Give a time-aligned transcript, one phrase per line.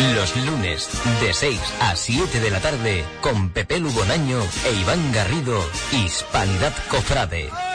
[0.00, 0.88] Los lunes
[1.20, 5.62] de 6 a 7 de la tarde con Pepe Lubonaño e Iván Garrido,
[5.92, 7.69] Hispanidad Cofrade.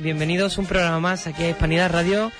[0.00, 2.32] Bienvenidos un programa más aquí a Hispanidad Radio.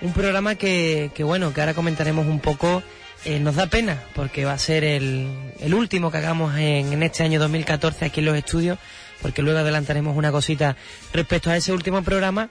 [0.00, 2.82] Un programa que, que bueno, que ahora comentaremos un poco.
[3.24, 5.28] Eh, nos da pena porque va a ser el,
[5.60, 8.78] el último que hagamos en, en este año 2014 aquí en los estudios,
[9.20, 10.76] porque luego adelantaremos una cosita
[11.12, 12.50] respecto a ese último programa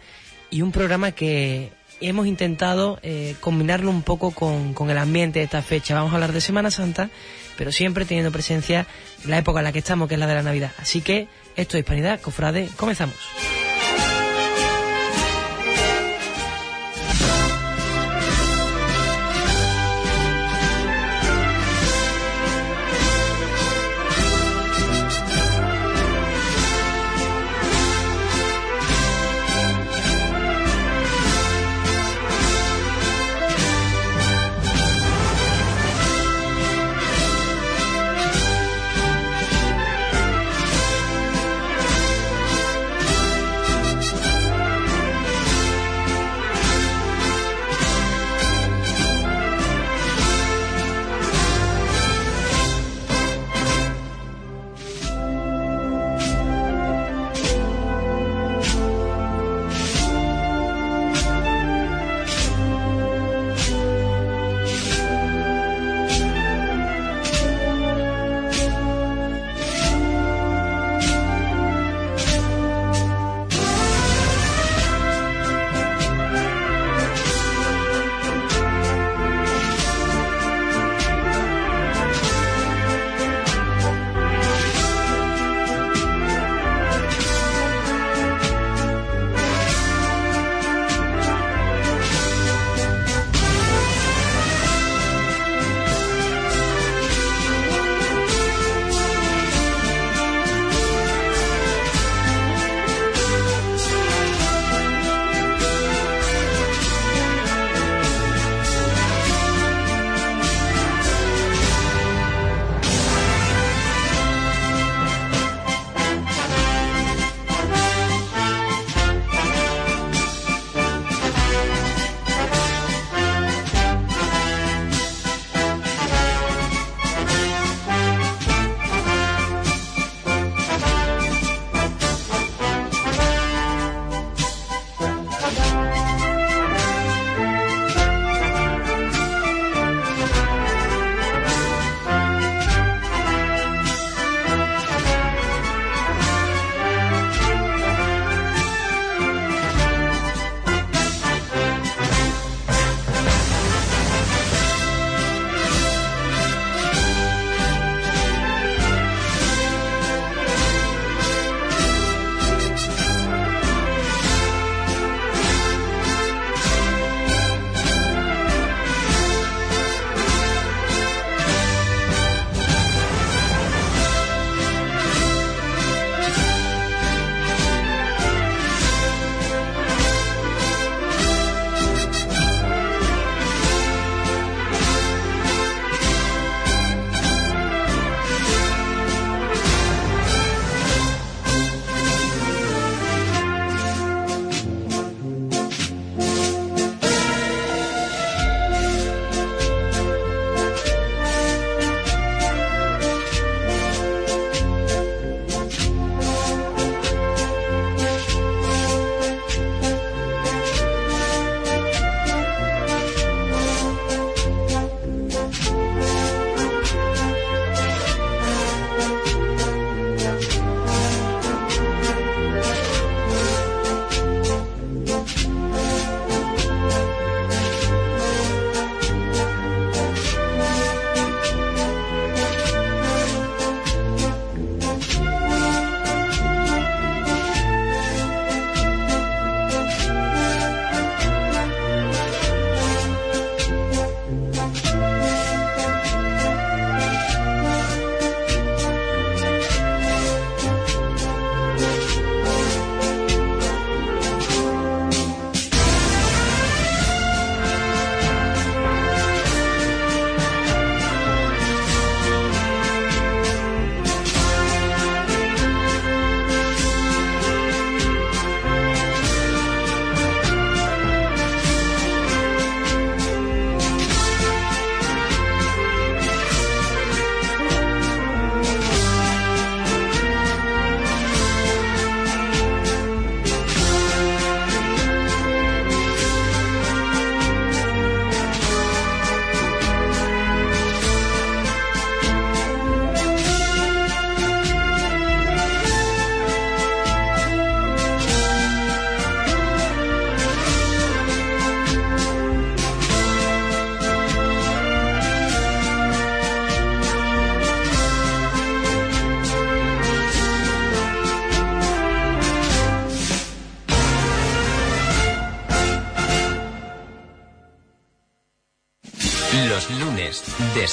[0.50, 5.46] y un programa que hemos intentado eh, combinarlo un poco con, con el ambiente de
[5.46, 5.94] esta fecha.
[5.94, 7.10] Vamos a hablar de Semana Santa,
[7.58, 8.88] pero siempre teniendo presencia
[9.26, 10.72] la época en la que estamos, que es la de la Navidad.
[10.78, 13.16] Así que esto es Hispanidad, Cofrade, comenzamos.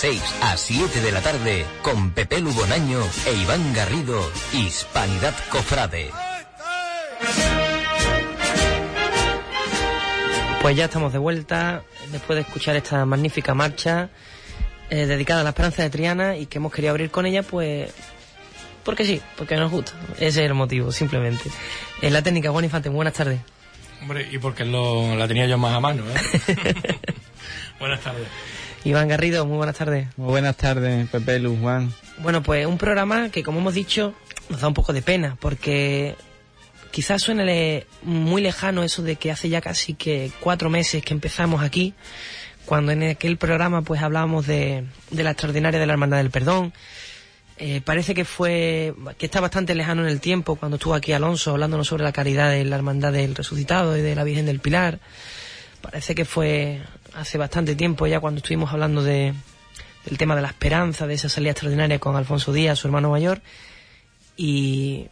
[0.01, 6.13] 6 a 7 de la tarde, con Pepe Lubonaño e Iván Garrido, Hispanidad Cofrade.
[10.63, 14.11] Pues ya estamos de vuelta, después de escuchar esta magnífica marcha
[14.89, 17.93] eh, dedicada a la esperanza de Triana y que hemos querido abrir con ella, pues
[18.85, 19.95] porque sí, porque nos gusta.
[20.15, 21.51] Ese es el motivo, simplemente.
[22.03, 23.41] En la técnica, Juan Infante, buenas tardes.
[24.01, 26.95] Hombre, y porque lo, la tenía yo más a mano, ¿eh?
[27.81, 28.29] buenas tardes.
[28.85, 30.09] Iván Garrido, muy buenas tardes.
[30.17, 31.93] Muy buenas tardes, Pepe Luz Juan.
[32.19, 34.15] Bueno, pues un programa que, como hemos dicho,
[34.49, 36.17] nos da un poco de pena, porque
[36.91, 41.63] quizás suene muy lejano eso de que hace ya casi que cuatro meses que empezamos
[41.63, 41.95] aquí,
[42.65, 46.73] cuando en aquel programa pues hablábamos de, de la extraordinaria de la Hermandad del Perdón.
[47.61, 51.51] Eh, parece que fue, que está bastante lejano en el tiempo cuando estuvo aquí Alonso
[51.51, 55.01] hablándonos sobre la caridad de la Hermandad del Resucitado y de la Virgen del Pilar.
[55.81, 56.81] Parece que fue
[57.15, 59.35] hace bastante tiempo ya cuando estuvimos hablando de,
[60.05, 63.41] del tema de la esperanza, de esa salida extraordinaria con Alfonso Díaz, su hermano mayor.
[64.37, 65.07] Y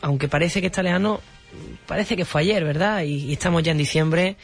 [0.00, 1.20] aunque parece que está lejano,
[1.86, 3.02] parece que fue ayer, ¿verdad?
[3.02, 4.36] Y, estamos ya en diciembre,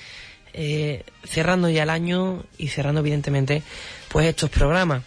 [0.53, 3.62] eh, cerrando ya el año y cerrando evidentemente
[4.09, 5.02] pues estos programas.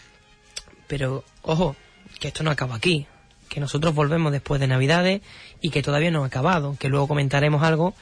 [0.88, 1.76] Pero, ojo,
[2.20, 3.06] que esto no acaba aquí,
[3.48, 5.22] que nosotros volvemos después de Navidades
[5.62, 7.94] y que todavía no ha acabado, que luego comentaremos algo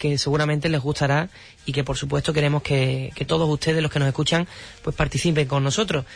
[0.00, 1.28] que seguramente les gustará
[1.66, 4.48] y que por supuesto queremos que, que todos ustedes, los que nos escuchan,
[4.82, 6.06] pues participen con nosotros.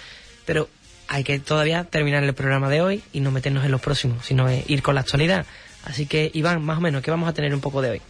[0.46, 0.70] Pero
[1.06, 4.50] hay que todavía terminar el programa de hoy y no meternos en los próximos, sino
[4.50, 5.44] ir con la actualidad.
[5.84, 8.02] Así que, Iván, más o menos, ¿qué vamos a tener un poco de hoy?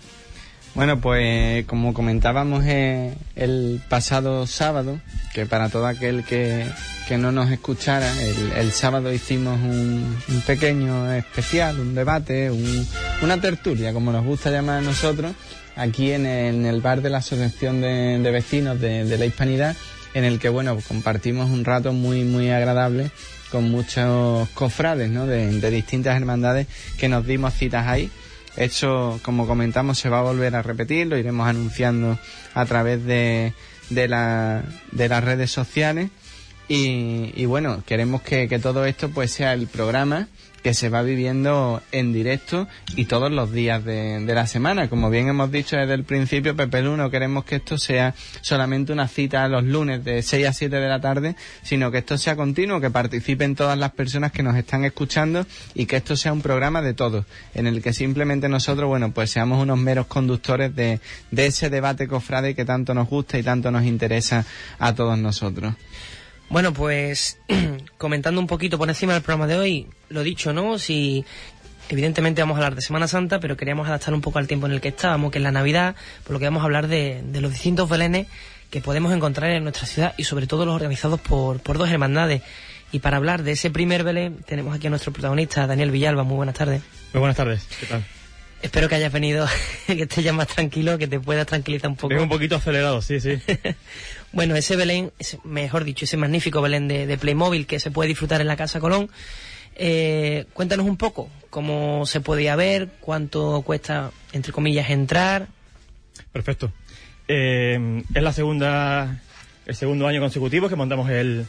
[0.76, 5.00] Bueno, pues como comentábamos eh, el pasado sábado,
[5.32, 6.66] que para todo aquel que,
[7.08, 12.86] que no nos escuchara, el, el sábado hicimos un, un, pequeño especial, un debate, un,
[13.22, 15.32] una tertulia, como nos gusta llamar a nosotros,
[15.76, 19.76] aquí en el, bar de la Asociación de, Vecinos de, la Hispanidad,
[20.14, 23.10] en el que, bueno, compartimos un rato muy, muy agradable
[23.50, 25.26] con muchos cofrades, ¿no?
[25.26, 26.66] De, de distintas hermandades
[26.98, 28.10] que nos dimos citas ahí.
[28.56, 32.18] Esto, como comentamos, se va a volver a repetir, lo iremos anunciando
[32.54, 33.52] a través de,
[33.90, 36.10] de, la, de las redes sociales.
[36.68, 40.28] Y, y bueno, queremos que, que, todo esto pues sea el programa
[40.64, 42.66] que se va viviendo en directo
[42.96, 44.88] y todos los días de, la semana.
[44.88, 48.90] Como bien hemos dicho desde el principio, Pepe Lu, no queremos que esto sea solamente
[48.90, 52.34] una cita los lunes de 6 a 7 de la tarde, sino que esto sea
[52.34, 56.40] continuo, que participen todas las personas que nos están escuchando y que esto sea un
[56.40, 60.98] programa de todos, en el que simplemente nosotros, bueno, pues seamos unos meros conductores de,
[61.30, 64.46] de ese debate cofrade que tanto nos gusta y tanto nos interesa
[64.78, 65.74] a todos nosotros.
[66.48, 67.38] Bueno, pues
[67.98, 70.78] comentando un poquito por encima del programa de hoy, lo dicho, ¿no?
[70.78, 71.24] Si
[71.88, 74.72] evidentemente vamos a hablar de Semana Santa, pero queríamos adaptar un poco al tiempo en
[74.72, 77.40] el que estábamos, que es la Navidad, por lo que vamos a hablar de, de
[77.40, 78.26] los distintos belenes
[78.70, 82.42] que podemos encontrar en nuestra ciudad y sobre todo los organizados por, por dos hermandades.
[82.90, 86.24] Y para hablar de ese primer Belén tenemos aquí a nuestro protagonista, Daniel Villalba.
[86.24, 86.82] Muy buenas tardes.
[87.12, 88.04] Muy buenas tardes, ¿qué tal?
[88.62, 89.46] Espero que hayas venido,
[89.86, 92.08] que estés ya más tranquilo, que te puedas tranquilizar un poco.
[92.08, 93.38] Vengo un poquito acelerado, sí, sí.
[94.34, 95.12] bueno, ese Belén,
[95.44, 98.80] mejor dicho, ese magnífico Belén de, de, Playmobil que se puede disfrutar en la Casa
[98.80, 99.08] Colón.
[99.76, 105.48] Eh, cuéntanos un poco cómo se podía ver, cuánto cuesta, entre comillas, entrar.
[106.32, 106.72] Perfecto.
[107.28, 109.22] Eh, es la segunda,
[109.66, 111.46] el segundo año consecutivo que montamos el,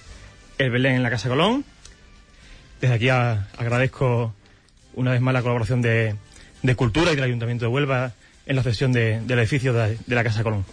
[0.57, 1.65] el Belén en la Casa Colón.
[2.79, 4.33] Desde aquí a, agradezco
[4.93, 6.15] una vez más la colaboración de,
[6.61, 8.13] de Cultura y del Ayuntamiento de Huelva
[8.45, 10.65] en la cesión de, del edificio de, de, la Casa Colón.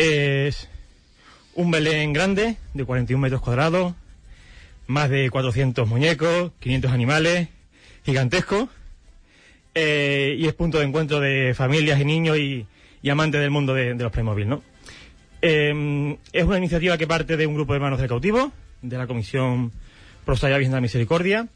[0.00, 0.68] Es
[1.56, 3.94] un Belén grande de 41 metros cuadrados,
[4.86, 7.48] más de 400 muñecos, 500 animales,
[8.04, 8.68] gigantesco,
[9.74, 12.64] eh, y es punto de encuentro de familias y niños y,
[13.02, 14.62] y amantes del mundo de, los Playmobil, ¿no?
[15.42, 18.52] Eh, es una iniciativa que parte de un grupo de hermanos del cautivo,
[18.82, 19.72] de la Comisión
[20.24, 21.48] Prosaya Virgen de la Misericordia,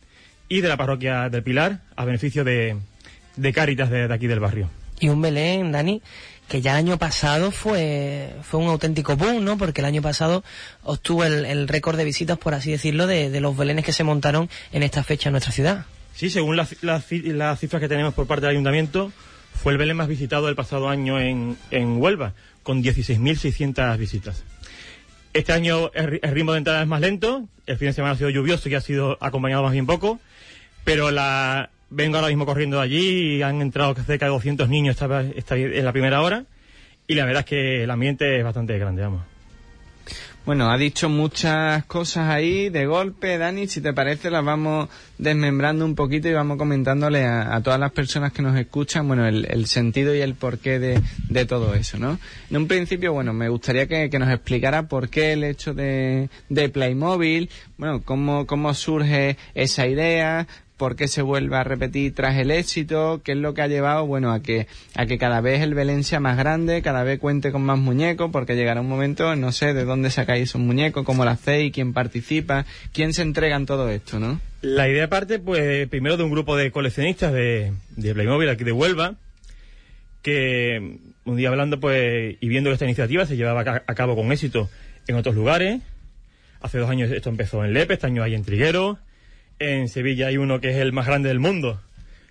[0.48, 2.76] y de la parroquia del Pilar a beneficio de,
[3.36, 4.68] de Cáritas de, de, aquí del barrio.
[4.98, 6.02] Y un Belén, Dani,
[6.52, 9.56] que ya el año pasado fue, fue un auténtico boom, ¿no?
[9.56, 10.44] Porque el año pasado
[10.82, 14.04] obtuvo el, el récord de visitas, por así decirlo, de, de, los Belenes que se
[14.04, 15.86] montaron en esta fecha en nuestra ciudad.
[16.14, 19.10] Sí, según las la, cifras que tenemos por parte del ayuntamiento,
[19.62, 24.44] fue el Belén más visitado del pasado año en, en Huelva, con 16.600 visitas.
[25.32, 28.18] Este año el, el ritmo de entrada es más lento, el fin de semana ha
[28.18, 30.20] sido lluvioso y ha sido acompañado más bien poco,
[30.84, 34.96] pero la vengo ahora mismo corriendo de allí y han entrado cerca de 200 niños
[35.36, 36.44] esta, en la primera hora
[37.06, 39.22] y la verdad es que el ambiente es bastante grande, vamos.
[40.44, 43.68] Bueno, ha dicho muchas cosas ahí de golpe, Dani.
[43.68, 48.32] Si te parece, las vamos desmembrando un poquito y vamos comentándole a, todas las personas
[48.32, 52.18] que nos escuchan, bueno, el, sentido y el porqué de, de, todo eso, ¿no?
[52.50, 56.68] En un principio, bueno, me gustaría que, nos explicara por qué el hecho de, de
[56.68, 60.48] Playmobil, bueno, cómo, cómo surge esa idea,
[60.82, 64.04] por qué se vuelve a repetir tras el éxito, qué es lo que ha llevado,
[64.04, 67.52] bueno, a que, a que cada vez el Belén sea más grande, cada vez cuente
[67.52, 71.24] con más muñecos, porque llegará un momento, no sé de dónde sacáis esos muñecos, cómo
[71.24, 74.40] lo hacéis, quién participa, quién se entrega en todo esto, ¿no?
[74.60, 78.72] La idea parte, pues, primero de un grupo de coleccionistas de, de Playmobil aquí de
[78.72, 79.14] Huelva,
[80.20, 84.32] que un día hablando, pues, y viendo que esta iniciativa se llevaba a cabo con
[84.32, 84.68] éxito
[85.06, 85.80] en otros lugares.
[86.60, 88.98] Hace dos años esto empezó en Lepe, este año hay en Triguero,
[89.62, 91.80] en Sevilla hay uno que es el más grande del mundo,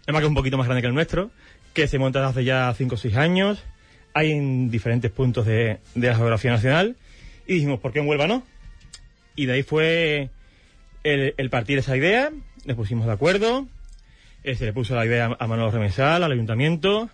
[0.06, 1.32] es más que un poquito más grande que el nuestro,
[1.74, 3.64] que se monta hace ya 5 o 6 años.
[4.14, 6.98] Hay en diferentes puntos de, la geografía nacional.
[7.48, 8.44] Y dijimos, ¿por qué en Huelva no?
[9.36, 10.30] Y de ahí fue
[11.04, 12.32] el, partir esa idea,
[12.66, 13.68] nos pusimos de acuerdo,
[14.44, 17.10] eh, se le puso la idea a Manuel Remesal, al ayuntamiento,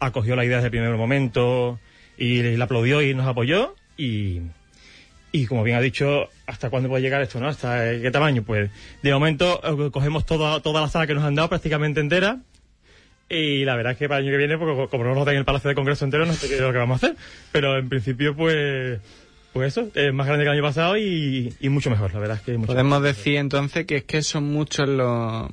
[0.00, 1.78] acogió la idea desde el primer momento
[2.16, 4.40] y le aplaudió y nos apoyó y,
[5.32, 7.48] y como bien ha dicho, ¿hasta cuándo puede llegar esto, no?
[7.48, 8.42] ¿Hasta qué tamaño?
[8.42, 8.70] Pues
[9.02, 12.38] de momento eh, cogemos toda, toda la sala que nos han dado prácticamente entera.
[13.28, 15.36] Y la verdad es que para el año que viene, porque como no nos dan
[15.36, 17.16] el Palacio de Congreso entero, no sé qué es lo que vamos a hacer.
[17.52, 19.00] Pero en principio, pues,
[19.52, 22.38] pues eso, es más grande que el año pasado y, y mucho mejor, la verdad
[22.38, 25.50] es que mucho Podemos decir entonces que es que son muchos los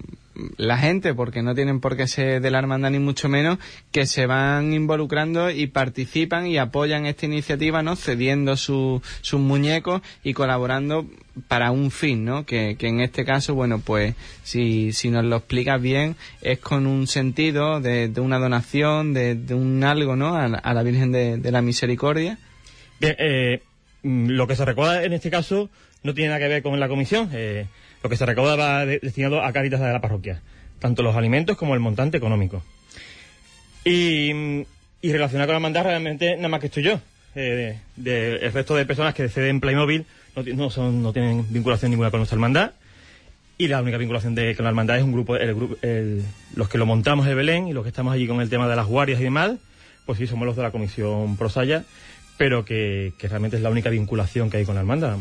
[0.58, 3.58] la gente, porque no tienen por qué ser de la hermandad ni mucho menos,
[3.92, 7.96] que se van involucrando y participan y apoyan esta iniciativa, ¿no?
[7.96, 9.02] Cediendo sus
[9.34, 11.06] muñecos y colaborando
[11.48, 12.46] para un fin, ¿no?
[12.46, 16.88] Que, que en este caso, bueno, pues si, si nos lo explicas bien, es con
[16.88, 20.36] un sentido de, de una donación, de, de, un algo, ¿no?
[20.36, 22.38] A, la Virgen de, la Misericordia.
[23.00, 23.62] Bien, eh,
[24.04, 25.70] mm, lo que se recuerda en este caso
[26.04, 27.30] no tiene nada que ver con la comisión.
[27.34, 27.68] Eh,
[28.04, 30.42] lo que se recauda va destinado a Caritas de la parroquia,
[30.80, 32.64] tanto los alimentos como el montante económico.
[33.84, 34.32] Y,
[35.02, 37.00] y relacionado con la hermandad, realmente nada más que estoy yo.
[37.36, 42.12] Eh, el resto de personas que ceden Playmobil no, no, son, no tienen vinculación ninguna
[42.12, 42.72] con nuestra hermandad.
[43.58, 46.24] Y la única vinculación de, con la hermandad es un grupo, el,
[46.56, 48.76] los que lo montamos de Belén y los que estamos allí con el tema de
[48.76, 49.54] las guardias y demás,
[50.06, 51.86] pues sí, somos los de la comisión Prosaya,
[52.38, 55.18] pero que, que realmente es la única vinculación que hay con la hermandad.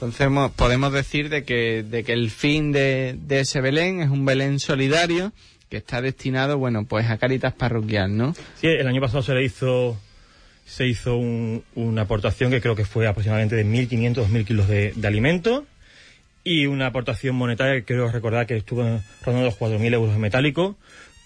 [0.00, 4.60] Entonces podemos decir de que, de que el fin de, ese Belén es un Belén
[4.60, 5.32] solidario
[5.68, 8.32] que está destinado, bueno, pues a Caritas Parroquial, ¿no?
[8.60, 9.98] Sí, el año pasado se le hizo
[10.64, 15.08] se hizo una aportación que creo que fue aproximadamente de 1.500, 2.000 kilos de, de
[15.08, 15.64] alimentos
[16.44, 20.76] y una aportación monetaria que creo recordar que estuvo rondando los 4.000 euros metálicos,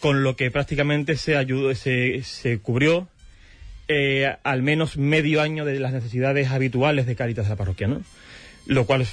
[0.00, 3.08] con lo que prácticamente se ayudó, se, se cubrió
[3.88, 8.02] eh, al menos medio año de las necesidades habituales de Caritas de la parroquia, ¿no?
[8.66, 9.06] Lo cual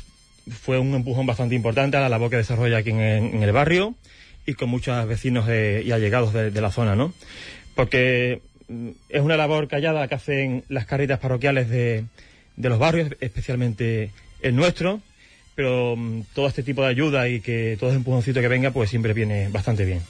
[0.50, 3.96] fue un empujón bastante importante a la labor que desarrolla aquí en, el barrio
[4.46, 7.13] y con muchos vecinos y allegados de, la zona, ¿no?
[7.75, 12.06] Porque mm, es una labor callada que hacen las caritas parroquiales de,
[12.58, 15.01] los barrios, especialmente el nuestro,
[15.56, 18.89] pero mm, todo este tipo de ayuda y que todo ese empujoncito que venga, pues
[18.89, 20.01] siempre viene bastante bien.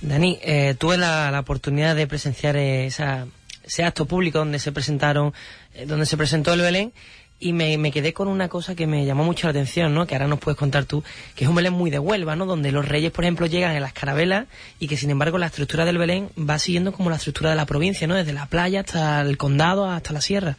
[0.00, 3.26] Dani, eh, tuve la, oportunidad de presenciar esa,
[3.64, 5.34] ese acto público donde se presentaron,
[5.74, 6.92] eh, donde se presentó el Belén
[7.40, 10.06] y me, me, quedé con una cosa que me llamó mucho la atención, ¿no?
[10.06, 11.02] Que ahora nos puedes contar tú,
[11.34, 12.44] que es un Belén muy de Huelva, ¿no?
[12.44, 14.46] Donde los reyes, por ejemplo, llegan en las carabelas
[14.78, 17.64] y que, sin embargo, la estructura del Belén va siguiendo como la estructura de la
[17.64, 18.14] provincia, ¿no?
[18.14, 20.58] Desde la playa hasta el condado, hasta la sierra.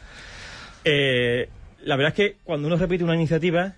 [0.83, 1.49] Eh,
[1.83, 3.75] la verdad es que cuando uno repite una iniciativa,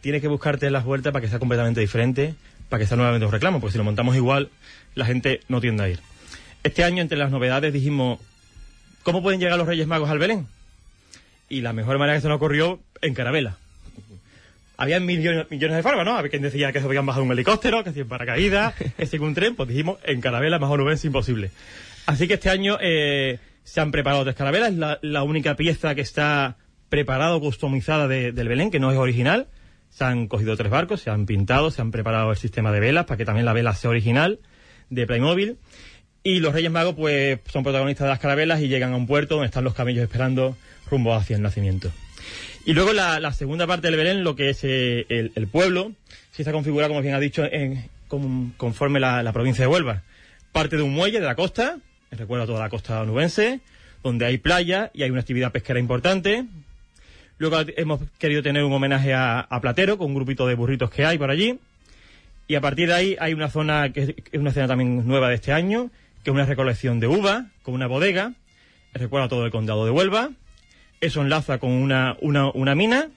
[0.00, 2.36] tiene que buscarte las vueltas para que sea completamente diferente,
[2.68, 4.48] para que sea nuevamente un reclamo, porque si lo montamos igual,
[4.94, 6.00] la gente no tiende a ir.
[6.62, 8.20] Este año, entre las novedades, dijimos,
[9.02, 10.46] ¿cómo pueden llegar los Reyes Magos al Belén?
[11.48, 13.56] Y la mejor manera que se nos ocurrió en Carabela.
[14.76, 16.16] Había millones, millones de formas, ¿no?
[16.16, 19.18] Había quien decía que se podían bajar un helicóptero, que si en paracaídas, que si
[19.18, 21.50] un tren, pues dijimos en Carabela mejor no es imposible.
[22.06, 26.00] Así que este año eh, se han preparado tres carabelas, es la, única pieza que
[26.00, 26.56] está
[26.88, 29.48] preparada o customizada del Belén, que no es original.
[29.90, 33.04] Se han cogido tres barcos, se han pintado, se han preparado el sistema de velas
[33.04, 34.38] para que también la vela sea original
[34.90, 35.58] de Playmobil.
[36.22, 39.36] Y los Reyes Magos, pues, son protagonistas de las carabelas y llegan a un puerto
[39.36, 40.56] donde están los camellos esperando
[40.90, 41.90] rumbo hacia el nacimiento.
[42.64, 45.92] Y luego la, segunda parte del Belén, lo que es eh, el, pueblo,
[46.32, 47.88] si está configurado, como bien ha dicho, en,
[48.56, 50.02] conforme la, provincia de Huelva.
[50.52, 51.78] Parte de un muelle de la costa,
[52.10, 53.60] recuerdo toda la costa onubense,
[54.02, 56.44] donde hay playa y hay una actividad pesquera importante.
[57.38, 61.18] Luego hemos querido tener un homenaje a, Platero, con un grupito de burritos que hay
[61.18, 61.58] por allí.
[62.48, 65.36] Y a partir de ahí hay una zona que es una escena también nueva de
[65.36, 65.90] este año,
[66.28, 68.32] que es una recolección de uva, con una bodega.
[68.92, 70.30] Recuerda todo el condado de Huelva
[71.00, 73.08] eso enlaza con una, una, una mina,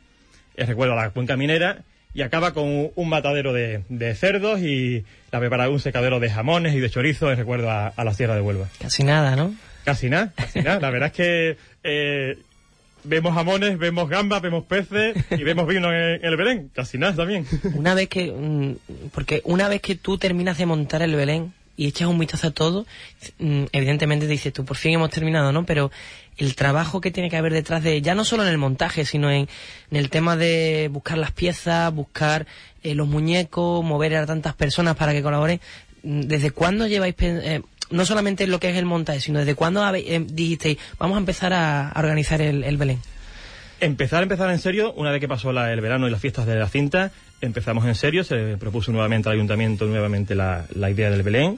[0.55, 1.79] eh, recuerdo a la cuenca minera,
[2.13, 6.29] y acaba con un, un matadero de, de cerdos y la prepara un secadero de
[6.29, 8.67] jamones y de chorizos, recuerdo a, a la Sierra de Huelva.
[8.79, 9.55] Casi nada, ¿no?
[9.83, 10.79] Casi nada, casi nada.
[10.79, 12.37] La verdad es que eh,
[13.03, 16.69] vemos jamones, vemos gambas, vemos peces y vemos vino en, en el Belén.
[16.75, 17.47] Casi nada también.
[17.73, 18.31] Una vez que...
[18.31, 21.51] mm, Porque una vez que tú terminas de montar el Belén
[21.81, 22.85] y echas un vistazo a todo,
[23.39, 25.65] mm, evidentemente dices tú, por fin hemos terminado, ¿no?
[25.65, 25.89] Pero
[26.37, 29.31] el trabajo que tiene que haber detrás de, ya no solo en el montaje, sino
[29.31, 29.49] en,
[29.89, 32.45] el tema de buscar las piezas, buscar
[32.83, 35.59] eh, los muñecos, mover a tantas personas para que colaboren.
[36.03, 39.81] Mm, ¿Desde cuándo lleváis, eh, no solamente lo que es el montaje, sino desde cuándo
[39.83, 42.99] habéis- eh, dijisteis, vamos a empezar a, a organizar el, el Belén?
[43.81, 46.55] Empezar, empezar en serio, una vez que pasó la- el verano y las fiestas de
[46.55, 47.11] la cinta,
[47.41, 51.57] empezamos en serio, se propuso nuevamente al ayuntamiento nuevamente la, la idea del Belén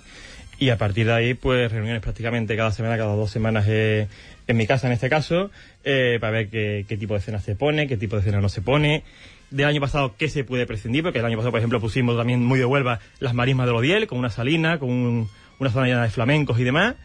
[0.58, 4.08] y a partir de ahí pues reuniones prácticamente cada semana, cada dos semanas eh,
[4.48, 5.52] en mi casa en este caso,
[5.84, 8.62] eh, para ver qué, tipo de cena se pone, qué tipo de cena no se
[8.62, 9.04] pone.
[9.52, 12.44] Del año pasado, qué se puede prescindir, porque el año pasado, por ejemplo, pusimos también
[12.44, 16.04] muy de Huelva las marismas de Odiel, con una salina, con un- una zona llena
[16.04, 16.96] de flamencos y demás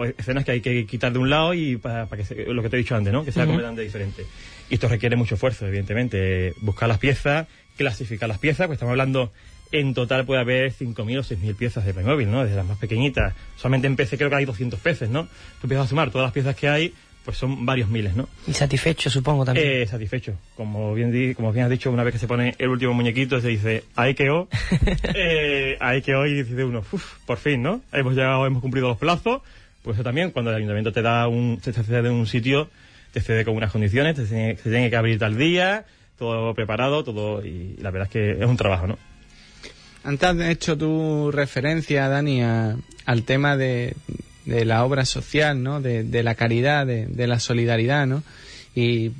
[0.00, 2.70] pues escenas que hay que quitar de un lado y para, que se- lo que
[2.70, 3.22] te he dicho antes, ¿no?
[3.22, 4.24] Que sea completamente diferente.
[4.70, 6.54] Y esto requiere mucho esfuerzo, evidentemente.
[6.62, 9.30] Buscar las piezas, clasificar las piezas, pues estamos hablando,
[9.72, 12.42] en total puede haber 5.000 o 6.000 piezas de Playmobil, ¿no?
[12.44, 13.34] Desde las más pequeñitas.
[13.56, 15.24] Solamente en PC creo que hay 200 peces, ¿no?
[15.24, 18.26] Tú empiezas a sumar todas las piezas que hay, pues son varios miles, ¿no?
[18.48, 19.66] Y satisfecho, supongo, también.
[19.82, 20.32] Eh, satisfecho.
[20.56, 23.38] Como bien, di- como bien has dicho, una vez que se pone el último muñequito,
[23.42, 24.48] se dice, ahí que o.
[25.14, 27.82] eh, ahí hoy dice uno, uff, por fin, ¿no?
[27.92, 29.42] Hemos llegado, hemos cumplido los plazos.
[29.82, 32.68] Pues eso también, cuando el ayuntamiento te da un, te cede un sitio,
[33.12, 34.24] te cede con unas condiciones, te
[34.62, 35.84] tiene, que abrir tal día,
[36.18, 38.98] todo preparado, todo, y la verdad es que es un trabajo, ¿no?
[40.04, 43.94] Antes has hecho tu referencia, Dani, a- al tema de,
[44.44, 45.80] de la obra social, ¿no?
[45.80, 48.22] De, de la caridad, de, de la solidaridad, ¿no?
[48.74, 49.12] Y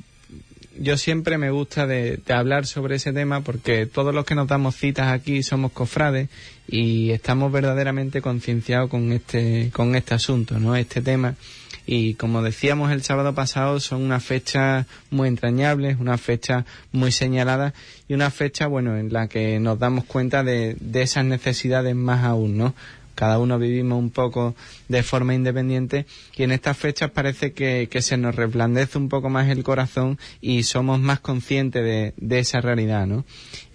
[0.77, 4.75] yo siempre me gusta de, hablar sobre ese tema porque todos los que nos damos
[4.75, 6.29] citas aquí somos cofrades
[6.67, 10.75] y estamos verdaderamente concienciados con este, con este asunto, ¿no?
[10.75, 11.35] Este tema.
[11.85, 17.73] Y como decíamos el sábado pasado, son unas fechas muy entrañables, unas fechas muy señaladas
[18.07, 22.23] y una fecha, bueno, en la que nos damos cuenta de, de esas necesidades más
[22.23, 22.75] aún, ¿no?
[23.21, 24.55] Cada uno vivimos un poco
[24.87, 29.29] de forma independiente y en estas fechas parece que, que se nos resplandece un poco
[29.29, 33.23] más el corazón y somos más conscientes de, esa realidad, ¿no?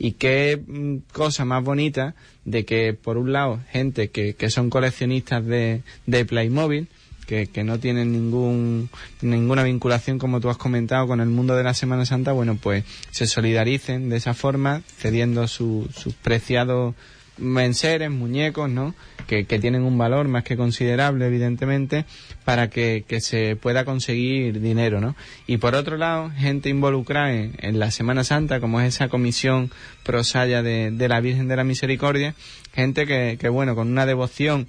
[0.01, 5.47] Y qué mm, cosa más bonita de que, por un lado, gente que, son coleccionistas
[5.47, 5.85] de,
[6.29, 6.89] Playmobil,
[7.29, 8.91] que, que no tienen ningún,
[9.23, 12.83] ninguna vinculación, como tú has comentado, con el mundo de la Semana Santa, bueno, pues
[13.13, 16.97] se solidaricen de esa forma, cediendo su- sus preciados
[17.39, 18.95] enseres, muñecos, ¿no?
[19.27, 22.05] Que, que tienen un valor más que considerable, evidentemente,
[22.45, 25.17] para que, que se pueda conseguir dinero, ¿no?
[25.47, 29.71] Y por otro lado, gente involucrada en, en la Semana Santa, como es esa comisión
[30.05, 32.35] prosaya de, de la Virgen de la Misericordia,
[32.73, 34.69] gente que, que bueno, con una devoción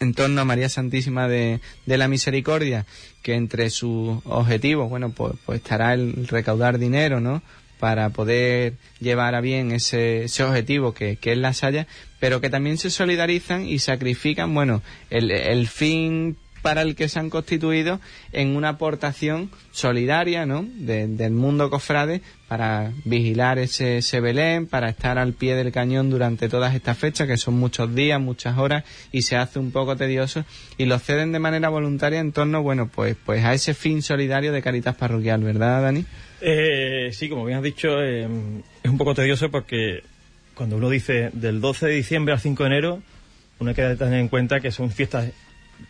[0.00, 2.86] en torno a María Santísima de, de la Misericordia,
[3.22, 7.42] que entre sus objetivos, bueno, pues, pues estará el recaudar dinero, ¿no?
[7.84, 11.86] Para poder llevar a bien ese, ese objetivo que, que es la Saya,
[12.18, 17.18] pero que también se solidarizan y sacrifican, bueno, el, el fin para el que se
[17.18, 18.00] han constituido
[18.32, 20.64] en una aportación solidaria, ¿no?
[20.66, 26.08] De- del mundo cofrade para vigilar ese, ese Belén, para estar al pie del cañón
[26.08, 29.94] durante todas estas fechas, que son muchos días, muchas horas, y se hace un poco
[29.94, 30.46] tedioso,
[30.78, 34.50] y lo ceden de manera voluntaria en torno, bueno, pues, pues a ese fin solidario
[34.52, 36.06] de Caritas Parroquial, ¿verdad, Dani?
[36.46, 38.28] Eh, sí, como bien has dicho, eh,
[38.82, 40.02] es un poco tedioso porque
[40.54, 43.02] cuando uno dice del 12 de diciembre al 5 de enero,
[43.60, 45.30] uno hay que tener en cuenta que son fiestas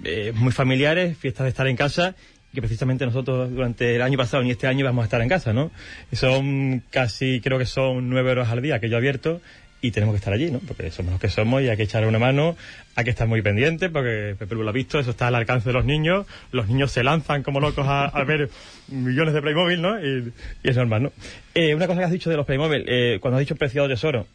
[0.04, 2.14] eh, muy familiares, fiestas de estar en casa,
[2.52, 5.28] y que precisamente nosotros durante el año pasado ni este año vamos a estar en
[5.28, 5.72] casa, ¿no?
[6.12, 9.40] Y son casi, creo que son nueve horas al día que yo abierto
[9.84, 10.60] y tenemos que estar allí, ¿no?
[10.60, 12.56] Porque somos los que somos y hay que echarle una mano,
[12.96, 15.74] hay que estar muy pendientes porque Pepe lo ha visto, eso está al alcance de
[15.74, 18.48] los niños, los niños se lanzan como locos a, a ver
[18.88, 20.02] millones de Playmobil, ¿no?
[20.02, 21.12] Y, y es normal, ¿no?
[21.54, 24.26] Eh, una cosa que has dicho de los Playmobil, eh, cuando has dicho preciado tesoro,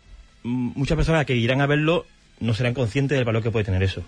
[0.44, 2.06] mm, muchas personas que irán a verlo
[2.40, 4.04] no serán conscientes del valor que puede tener eso.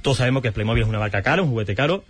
[0.00, 2.04] Todos sabemos que el Playmobil es una marca cara, un juguete caro,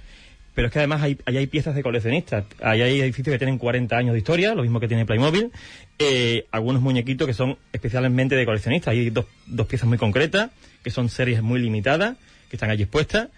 [0.57, 2.47] pero es que además hay, ahí hay piezas de coleccionistas.
[2.63, 5.53] Ahí hay edificios que tienen 40 años de historia, lo mismo que tiene Playmobil.
[5.99, 8.93] Eh, algunos muñequitos que son especialmente de coleccionistas.
[8.93, 10.51] Hay dos, dos piezas muy concretas,
[10.83, 12.17] que son series muy limitadas,
[12.49, 13.29] que están allí expuestas.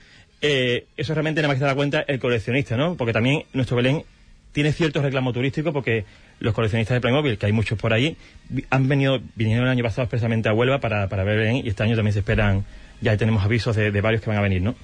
[0.43, 2.97] Eh, eso realmente nada más que se da cuenta el coleccionista, ¿no?
[2.97, 4.05] Porque también nuestro Belén
[4.53, 6.05] tiene cierto reclamo turístico porque
[6.39, 8.17] los coleccionistas de Playmobil, que hay muchos por ahí,
[8.71, 11.83] han venido, vinieron el año pasado expresamente a Huelva para, para ver Belén y este
[11.83, 12.65] año también se esperan
[13.01, 14.75] ya tenemos avisos de, varios que van a venir, ¿no?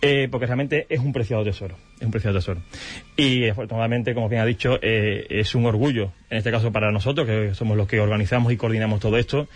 [0.00, 2.60] Eh, porque realmente es un preciado tesoro, es un preciado tesoro.
[3.16, 7.26] Y afortunadamente, como bien ha dicho, eh, es un orgullo, en este caso para nosotros,
[7.26, 9.48] que somos los que organizamos y coordinamos todo esto,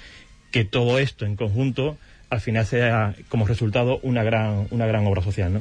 [0.51, 1.97] que todo esto en conjunto
[2.29, 5.61] al final sea como resultado una gran, una gran obra social, ¿no?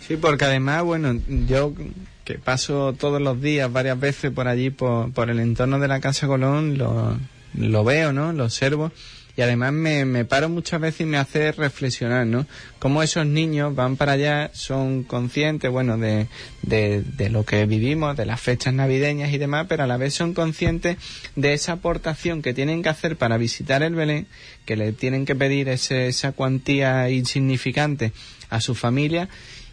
[0.00, 1.72] Sí, porque además, bueno, yo
[2.24, 6.00] que paso todos los días, varias veces por allí, por, por el entorno de la
[6.00, 7.16] Casa Colón, lo,
[7.54, 8.32] lo veo, ¿no?
[8.32, 8.90] Lo observo
[9.36, 12.46] y además me, me, paro muchas veces y me hace reflexionar, ¿no?
[12.78, 16.26] Cómo esos niños van para allá, son conscientes, bueno, de,
[16.62, 20.14] de, de, lo que vivimos, de las fechas navideñas y demás, pero a la vez
[20.14, 20.98] son conscientes
[21.34, 24.26] de esa aportación que tienen que hacer para visitar el Belén,
[24.66, 28.12] que le tienen que pedir ese, esa cuantía insignificante
[28.50, 29.28] a su familia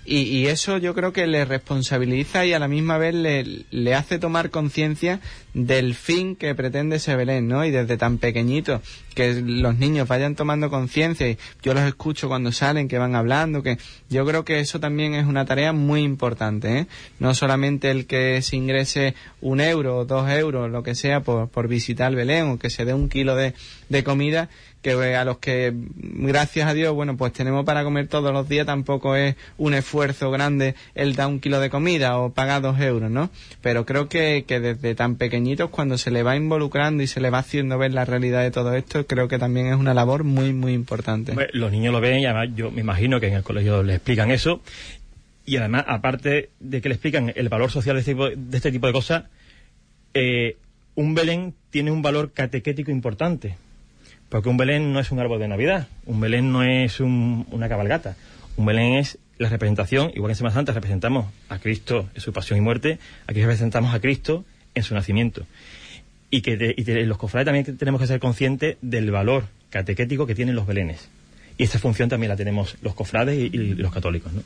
[0.10, 3.94] y, y, eso yo creo que le responsabiliza y a la misma vez le, le
[3.94, 5.20] hace tomar conciencia
[5.54, 7.64] del fin que pretende ese Belén, ¿no?
[7.64, 8.82] Y desde tan pequeñito,
[9.14, 13.62] que los niños vayan tomando conciencia y yo los escucho cuando salen, que van hablando,
[13.62, 13.78] que
[14.10, 16.88] yo creo que eso también es una tarea muy importante, ¿eh?
[17.20, 21.50] No solamente el que se ingrese un euro o dos euros, lo que sea, por,
[21.50, 23.54] por visitar Belén o que se dé un kilo de,
[23.90, 24.50] de comida,
[24.82, 28.66] que a los que, gracias a Dios, bueno, pues tenemos para comer todos los días,
[28.66, 33.12] tampoco es un esfuerzo grande el dar un kilo de comida o pagar dos euros,
[33.12, 33.30] ¿no?
[33.62, 37.30] Pero creo que, que desde tan pequeñitos, cuando se le va involucrando y se le
[37.30, 40.54] va haciendo ver la realidad de todo esto, creo que también es una labor muy,
[40.54, 41.34] muy importante.
[41.52, 44.32] Los niños lo ven y además yo me imagino que en el colegio les explican
[44.32, 44.62] eso.
[45.46, 48.72] Y además, aparte de que le explican el valor social de este tipo de, este
[48.72, 49.24] tipo de cosas,
[50.14, 50.58] eh,
[50.96, 53.56] un Belén tiene un valor catequético importante
[54.30, 58.16] porque un Belén no es un árbol de Navidad, un Belén no es una cabalgata,
[58.58, 62.32] un Belén es la representación, igual que en Semana Santa representamos a Cristo en su
[62.34, 65.46] pasión y muerte, aquí representamos a Cristo en su nacimiento.
[66.30, 70.68] Y que los cofrades también tenemos que ser conscientes del valor catequético que tienen los
[70.68, 71.10] belenes.
[71.58, 74.44] Y esta función también la tenemos los cofrades y, y los católicos, ¿no?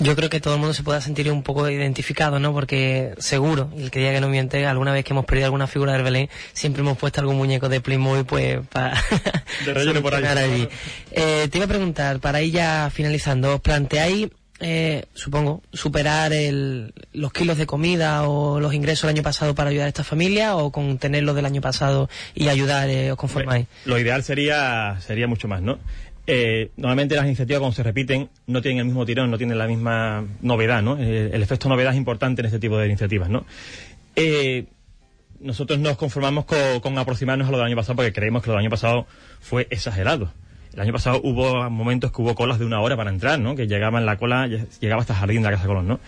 [0.00, 2.52] Yo creo que todo el mundo se pueda sentir un poco identificado, ¿no?
[2.52, 5.92] Porque seguro, el que diga que no miente, alguna vez que hemos perdido alguna figura
[5.92, 8.94] del Belén, siempre hemos puesto algún muñeco de Playmobil, pues, para...
[9.64, 10.68] de relleno por ahí.
[11.10, 14.28] Eh, te iba a preguntar, para ir ya finalizando, ¿os planteáis,
[14.60, 19.70] eh, supongo, superar el, los kilos de comida o los ingresos del año pasado para
[19.70, 23.66] ayudar a esta familia o con tenerlos del año pasado y ayudar, eh, os conformáis?
[23.84, 25.78] Lo ideal sería, sería mucho más, ¿no?
[26.30, 29.66] Eh, normalmente las iniciativas cuando se repiten no tienen el mismo tirón, no tienen la
[29.66, 30.98] misma novedad, ¿no?
[30.98, 33.46] Eh, el efecto novedad es importante en este tipo de iniciativas, ¿no?
[34.14, 34.66] Eh,
[35.40, 38.60] nosotros nos conformamos con, aproximarnos a lo del año pasado porque creemos que lo del
[38.60, 39.06] año pasado
[39.40, 40.30] fue exagerado.
[40.74, 43.56] El año pasado hubo momentos que hubo colas de una hora para entrar, ¿no?
[43.56, 45.98] Que llegaba en la cola, llegaba hasta el jardín de la Casa Colón, ¿no?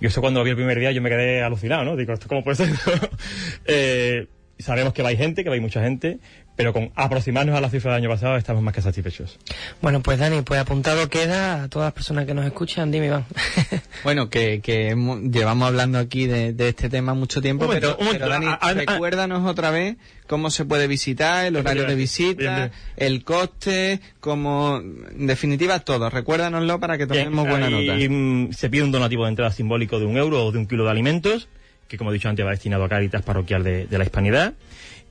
[0.00, 1.96] Y eso cuando lo vi el primer día yo me quedé alucinado, ¿no?
[1.96, 4.28] Digo, ¿esto cómo puede ser?
[4.60, 6.20] sabemos que va gente, que va mucha gente,
[6.58, 9.38] pero con aproximarnos a la cifra del año pasado estamos más que satisfechos.
[9.80, 13.26] Bueno, pues Dani, pues apuntado queda a todas las personas que nos escuchan, dime Iván.
[14.02, 14.88] bueno, que, que
[15.30, 20.64] llevamos hablando aquí de, este tema mucho tiempo, pero, Dani, recuérdanos otra vez cómo se
[20.64, 26.10] puede visitar, el horario de visita, el coste, como, en definitiva todo.
[26.10, 27.94] Recuérdanoslo para que tomemos buena nota.
[27.94, 30.82] Mm, se pide un donativo de entrada simbólico de un euro o de un kilo
[30.82, 31.46] de alimentos,
[31.86, 34.54] que como he dicho antes va destinado a Cáritas Parroquial de la Hispanidad.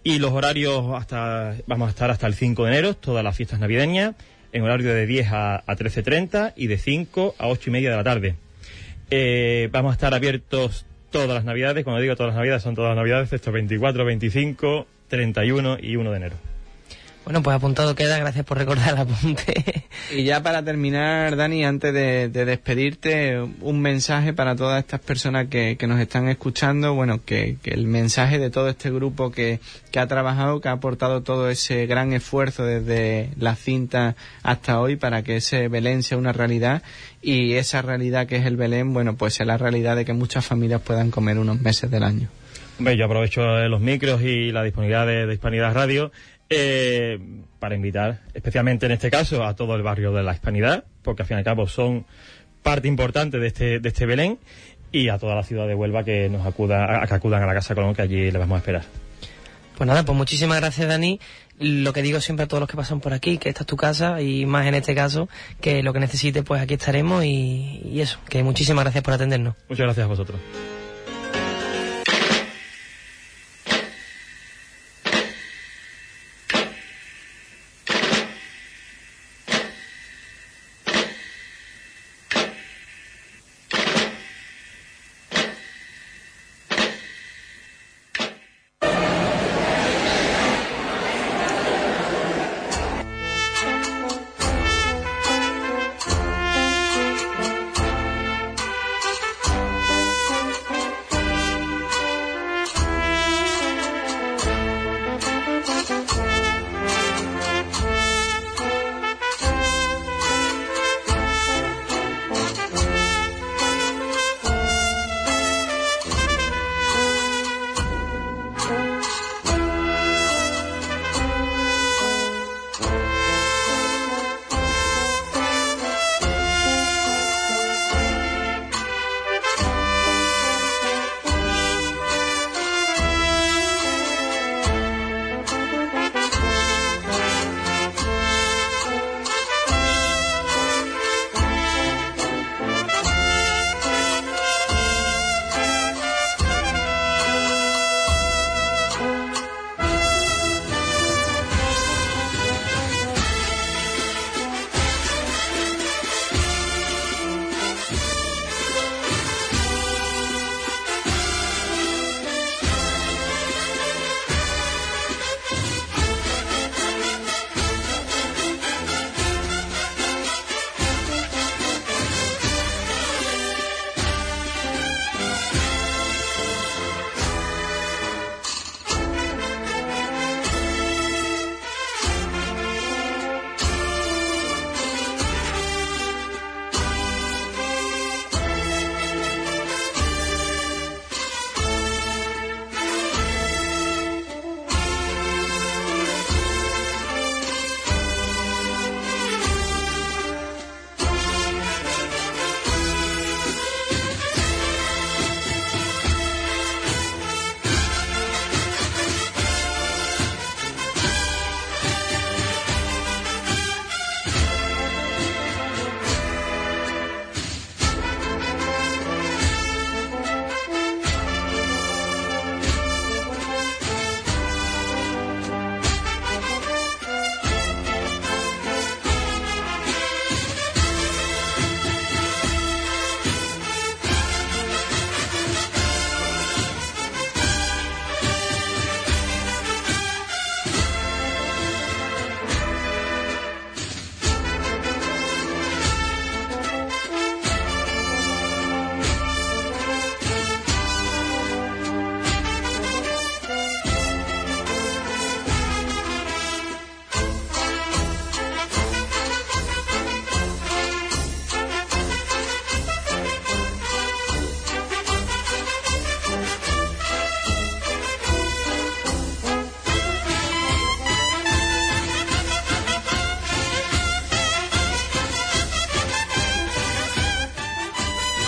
[0.03, 3.59] Y los horarios hasta vamos a estar hasta el 5 de enero, todas las fiestas
[3.59, 4.15] navideñas,
[4.53, 7.97] en horario de 10 a, a 13.30 y de 5 a 8 y media de
[7.97, 8.35] la tarde.
[9.09, 12.89] Eh, vamos a estar abiertos todas las navidades, cuando digo todas las navidades son todas
[12.89, 16.35] las navidades, estos 24, 25, 31 y 1 de enero.
[17.27, 19.83] Bueno, pues apuntado queda, gracias por recordar el apunte.
[20.15, 25.77] Y ya para terminar, Dani, antes de, despedirte, un mensaje para todas estas personas que,
[25.89, 29.59] nos están escuchando, bueno, que, el mensaje de todo este grupo que,
[29.91, 34.95] que ha trabajado, que ha aportado todo ese gran esfuerzo desde la cinta hasta hoy
[34.95, 36.81] para que ese Belén sea una realidad
[37.21, 40.45] y esa realidad que es el Belén, bueno, pues es la realidad de que muchas
[40.45, 42.29] familias puedan comer unos meses del año.
[42.79, 46.11] Yo aprovecho los micros y la disponibilidad de, de Hispanidad Radio
[46.49, 47.19] eh,
[47.59, 51.27] para invitar, especialmente en este caso, a todo el barrio de la Hispanidad, porque al
[51.27, 52.05] fin y al cabo son
[52.63, 54.39] parte importante de este, de este Belén,
[54.91, 57.53] y a toda la ciudad de Huelva que nos acuda, a, que acudan a la
[57.53, 58.83] Casa Colón, que allí le vamos a esperar.
[59.77, 61.19] Pues nada, pues muchísimas gracias, Dani.
[61.59, 63.77] Lo que digo siempre a todos los que pasan por aquí, que esta es tu
[63.77, 65.29] casa y más en este caso,
[65.61, 69.55] que lo que necesites, pues aquí estaremos y, y eso, que muchísimas gracias por atendernos.
[69.69, 70.39] Muchas gracias a vosotros.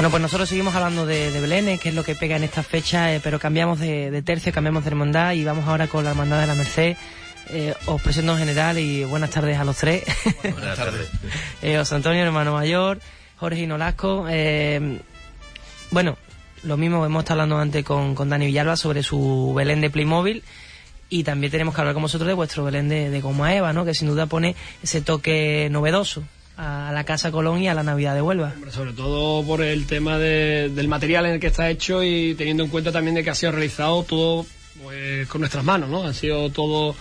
[0.10, 2.63] Bueno, pues nosotros seguimos hablando de, de Belén, que es lo que pega en esta
[2.63, 6.10] fecha, eh, pero cambiamos de, de tercio, cambiamos de hermandad y vamos ahora con la
[6.10, 6.98] hermandad de la Merced.
[7.52, 10.04] Eh, os presento en general y buenas tardes a los tres.
[10.41, 11.08] Buenas tardes.
[11.62, 13.00] eh, José Antonio, hermano mayor,
[13.38, 14.26] Jorge Inolasco.
[14.28, 15.00] Eh,
[15.91, 16.17] bueno,
[16.63, 20.43] lo mismo hemos estado hablando antes con, con Dani Villalba sobre su Belén de Playmobil.
[21.10, 23.86] Y también tenemos que hablar con vosotros de vuestro Belén de, de Goma Eva, ¿no?
[23.86, 26.24] Que sin duda pone ese toque novedoso
[26.62, 28.54] a la Casa Colón y a la Navidad de Huelva.
[28.69, 32.63] Sobre todo por el tema de- del material en el que está hecho y teniendo
[32.65, 34.45] en cuenta también de que ha sido realizado todo
[34.84, 36.04] pues, con nuestras manos, ¿no?
[36.04, 36.95] Ha sido todo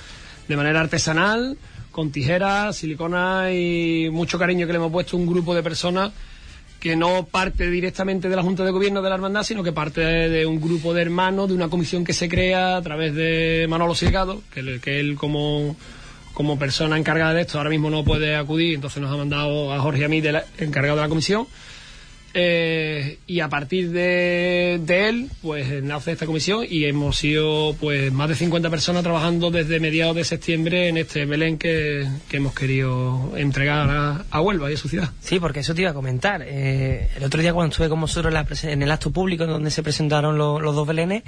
[0.47, 1.57] de manera artesanal,
[1.91, 6.13] con tijeras, silicona y mucho cariño que le hemos puesto un grupo de personas
[6.79, 10.01] que no parte directamente de la Junta de Gobierno de la Hermandad, sino que parte
[10.01, 13.97] de un grupo de hermanos, de una comisión que se crea a través de Manolo
[13.97, 15.75] Silgado, que, que él como,
[16.39, 19.81] como persona encargada de esto ahora mismo no puede acudir, entonces nos ha mandado a
[19.81, 20.23] Jorge y a mí
[20.59, 21.49] encargado de la comisión.
[22.33, 28.29] Eh, y a partir de, él, pues nace esta comisión y hemos sido pues más
[28.29, 33.33] de 50 personas trabajando desde mediados de septiembre en este Belén que, que hemos querido
[33.37, 35.11] entregar a, Huelva y a su ciudad.
[35.21, 36.43] Sí, porque eso te iba a comentar.
[36.47, 39.73] Eh, el otro día cuando estuve con vosotros en, la en el acto público donde
[39.73, 41.25] se presentaron lo- los dos belenes,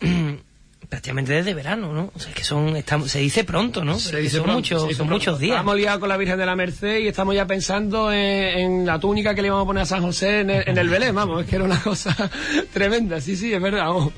[0.88, 2.10] prácticamente desde verano, ¿no?
[2.14, 3.98] O sea, que son, estamos- se dice pronto, ¿no?
[3.98, 5.20] Se dice son pronto, muchos, se dice son pronto.
[5.20, 5.56] muchos días.
[5.56, 8.98] Estamos liados con la Virgen de la Merced y estamos ya pensando en, en la
[8.98, 11.42] túnica que le íbamos a poner a San José en el, en el Belén, vamos,
[11.42, 12.14] es que era una cosa
[12.72, 14.12] tremenda, sí, sí, es verdad, vamos.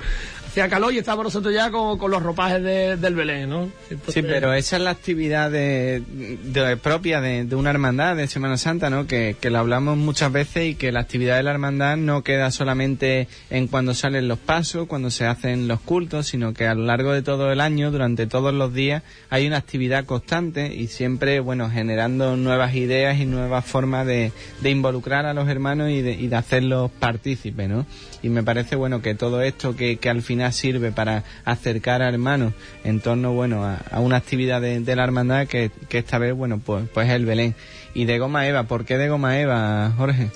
[0.51, 3.71] Hacía calor y estábamos nosotros ya con, con los ropajes de- del Belén, ¿no?
[4.09, 6.03] Sí, pero esa es la actividad de,
[6.43, 9.07] de- propia de, de una hermandad de Semana Santa, ¿no?
[9.07, 12.51] Que, que lo hablamos muchas veces y que la actividad de la hermandad no queda
[12.51, 16.85] solamente en cuando salen los pasos, cuando se hacen los cultos, sino que a lo
[16.85, 21.39] largo de todo el año, durante todos los días, hay una actividad constante y siempre,
[21.39, 24.33] bueno, generando nuevas ideas y nuevas formas de,
[24.63, 27.87] de involucrar a los hermanos y de, y de hacerlos partícipes, ¿no?
[28.21, 32.09] Y me parece, bueno, que todo esto que, que al final sirve para acercar a
[32.09, 32.53] hermanos
[32.85, 36.85] en torno, bueno, a, una actividad de, la hermandad que, que esta vez, bueno, pues,
[36.93, 37.55] pues es el Belén.
[37.95, 40.31] Y de Goma Eva, ¿por qué de Goma Eva, Jorge?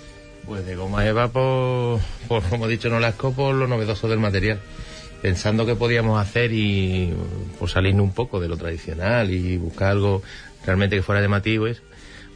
[0.47, 3.01] Pues de goma eva por, por como he dicho, no
[3.33, 4.61] por lo novedoso del material.
[5.23, 7.15] Pensando que podíamos hacer y
[7.59, 10.23] por salirnos un poco de lo tradicional y buscar algo
[10.67, 11.81] realmente que fuera llamativo, es,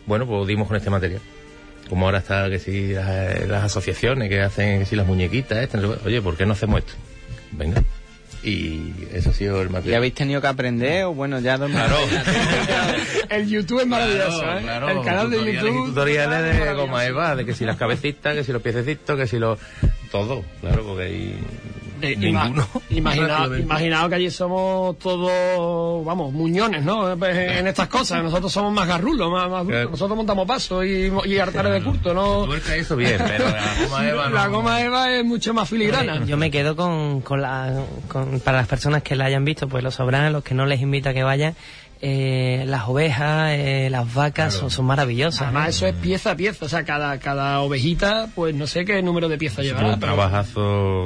[0.07, 1.21] bueno, pues dimos con este material.
[1.91, 6.23] Como ahora está que si las, asociaciones que hacen que si las muñequitas, qué, oye,
[6.23, 6.95] ¿por qué no hacemos esto?
[7.53, 7.83] Venga.
[8.43, 9.97] Y eso ha sido el ¿Y material.
[9.97, 11.97] habéis tenido que aprender o bueno, ya dos Claro.
[13.31, 14.63] El YouTube es maravilloso, Claro, ¿eh?
[14.63, 15.87] claro, el canal de y YouTube.
[15.87, 19.39] Tutoriales de goma eva, de que si las cabecitas, que si los piececitos, que si
[19.39, 19.59] los.
[20.13, 21.39] Todo, claro, porque hay.
[22.03, 22.67] Eh, ninguno.
[22.91, 27.11] Imaginaos que allí somos todos, vamos, muñones, ¿no?
[27.13, 28.23] En estas cosas.
[28.23, 29.65] Nosotros somos más garrulos, más, más.
[29.65, 32.53] Nosotros montamos pasos y, y altares de culto, ¿no?
[32.55, 34.35] Eso bien, pero la goma eva no.
[34.35, 36.25] La goma Eva es mucho más filigrana.
[36.25, 39.83] Yo me quedo con, con la, con- para las personas que la hayan visto, pues
[39.83, 41.55] lo sabrán, los que no les invito a que vayan,
[42.01, 45.43] eh, las ovejas, eh, las vacas son, son maravillosas.
[45.43, 45.71] Además, ¿no?
[45.71, 46.65] eso es pieza a pieza.
[46.65, 49.89] O sea, cada, cada ovejita, pues no sé qué número de piezas llevará.
[49.95, 50.61] Un pero trabajazo.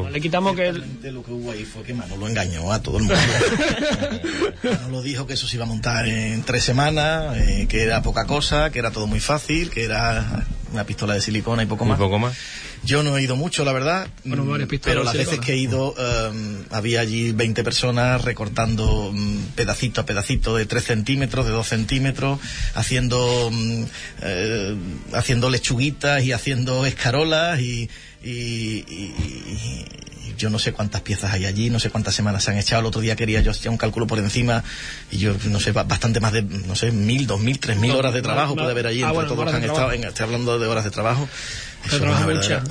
[0.04, 0.68] no le quitamos que.
[0.68, 3.20] el- lo que hubo ahí fue que Manolo engañó a todo el mundo.
[4.62, 8.26] Manolo dijo que eso se iba a montar en tres semanas, eh, que era poca
[8.26, 11.98] cosa, que era todo muy fácil, que era una pistola de silicona y poco más.
[11.98, 12.36] poco más.
[12.84, 15.52] Yo no he ido mucho, la verdad, Bueno, mm, varias pistolas pero las veces que
[15.52, 21.46] he ido eh, había allí 20 personas recortando mm, pedacito a pedacito de 3 centímetros,
[21.46, 22.40] de 2 centímetros,
[22.74, 23.50] haciendo,
[24.22, 24.74] eh,
[25.14, 27.88] haciendo lechuguitas y haciendo escarolas y-
[28.24, 29.14] y- y
[30.36, 32.80] yo no sé cuántas piezas hay allí, no sé cuántas semanas se han echado.
[32.80, 34.62] El otro día quería yo hacer un cálculo por encima
[35.10, 37.90] y yo no sé, ba- bastante más de, no sé, mil, dos mil, tres mil
[37.92, 39.92] horas de trabajo no, puede haber allí ah, entre bueno, todos los que han estado.
[39.92, 41.28] En- estoy hablando de horas de trabajo.
[41.84, 42.62] Eso es una verdadera,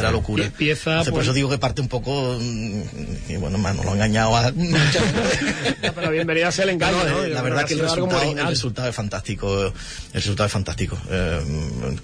[0.00, 0.44] una locura.
[0.46, 2.82] y pieza, Entonces, por pues- eso digo que parte un poco, mm,
[3.28, 5.76] y bueno, mano, lo ha engañado a mucha gente.
[5.94, 7.26] Pero bienvenida sea el engaño, No, ¿no?
[7.26, 9.66] la verdad que el resultado, el resultado es fantástico.
[9.66, 9.72] El
[10.12, 10.98] resultado es fantástico.
[11.10, 11.40] Eh,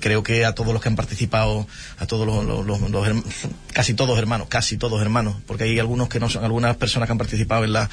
[0.00, 1.66] creo que a todos los que han participado,
[1.98, 3.24] a todos los, los- los- los herm-
[3.72, 7.12] casi todos hermanos, casi todos hermanos, porque hay algunos que no son, algunas personas que
[7.12, 7.88] han participado en la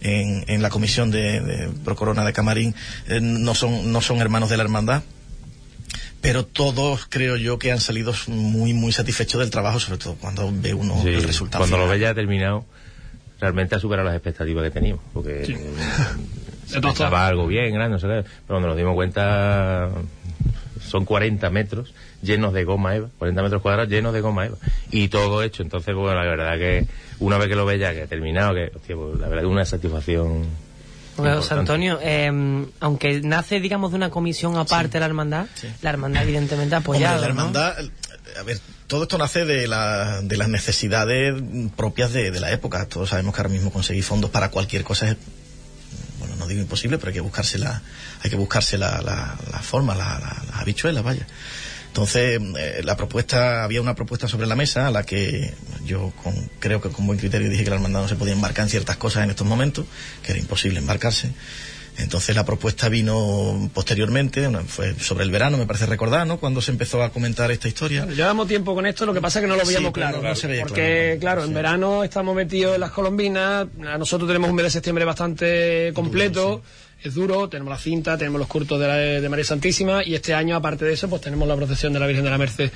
[0.00, 2.74] en, en la comisión de, de Procorona de Camarín,
[3.08, 5.02] eh, no son no son hermanos de la hermandad.
[6.20, 10.50] Pero todos creo yo que han salido muy muy satisfechos del trabajo, sobre todo cuando
[10.52, 11.62] ve uno Sí, el resultado.
[11.62, 12.64] cuando lo ve ya terminado,
[13.40, 15.02] realmente ha superado las expectativas que teníamos.
[15.12, 15.52] Porque Sí.
[16.74, 18.22] eh, se algo bien, grande, no sé qué.
[18.22, 19.90] Pero cuando nos dimos cuenta,
[20.84, 24.56] son 40 metros llenos de goma eva, 40 metros cuadrados llenos de goma eva.
[24.90, 25.62] Y todo hecho.
[25.62, 26.86] Entonces, bueno, la verdad que
[27.20, 29.46] una vez que lo ve ya, que ha terminado, que, hostia, pues, la verdad que
[29.48, 30.46] es una satisfacción.
[31.22, 31.60] José importante.
[31.60, 35.46] Antonio, eh, aunque nace, digamos, de una comisión aparte de la hermandad,
[35.82, 37.74] la hermandad evidentemente ha Hombre, la hermandad,
[38.38, 41.34] a ver, todo esto nace de, la, de las necesidades
[41.76, 42.86] propias de, de la época.
[42.86, 45.16] Todos sabemos que ahora mismo conseguir fondos para cualquier cosa es
[46.18, 47.82] bueno, no digo imposible, pero hay que buscarse la,
[48.22, 51.26] hay que buscarse la, la, la forma, la, la, las habichuelas, vaya.
[51.88, 55.52] Entonces, eh, la propuesta, había una propuesta sobre la mesa a la que
[55.84, 58.64] yo con, creo que con buen criterio dije que la hermandad no se podía embarcar
[58.64, 59.86] en ciertas cosas en estos momentos,
[60.22, 61.32] que era imposible embarcarse.
[61.98, 66.38] Entonces la propuesta vino posteriormente, fue sobre el verano, me parece recordar, ¿no?
[66.38, 68.06] Cuando se empezó a comentar esta historia.
[68.06, 70.22] Llevamos tiempo con esto, lo que pasa es que no lo veíamos claro.
[70.22, 73.66] no- no se veía porque, claro, claro, en verano estamos metidos en las colombinas.
[73.76, 76.62] Nosotros tenemos un mes de septiembre bastante completo.
[77.02, 80.34] Es duro, tenemos la cinta, tenemos los curtos de, la- de María Santísima y este
[80.34, 82.70] año, aparte de eso, pues tenemos la procesión de la Virgen de la Merced.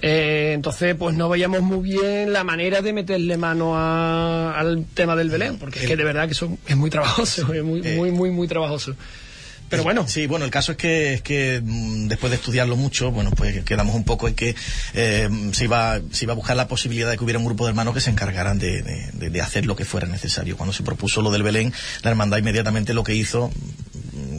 [0.00, 5.16] Eh, entonces, pues no veíamos muy bien la manera de meterle mano a- al tema
[5.16, 7.96] del Belén, porque es que de verdad que eso es muy trabajoso, es muy, Eh.
[7.96, 8.94] muy, muy, muy trabajoso.
[9.70, 13.10] Pero bueno, Sí, bueno, el caso es que, es que mm, después de estudiarlo mucho,
[13.10, 14.54] bueno, pues quedamos un poco en que
[14.94, 17.70] eh, se, iba, se iba a buscar la posibilidad de que hubiera un grupo de
[17.70, 20.56] hermanos que se encargaran de, de- de- hacer lo que fuera necesario.
[20.56, 23.50] Cuando se propuso lo del Belén, la hermandad inmediatamente lo que hizo,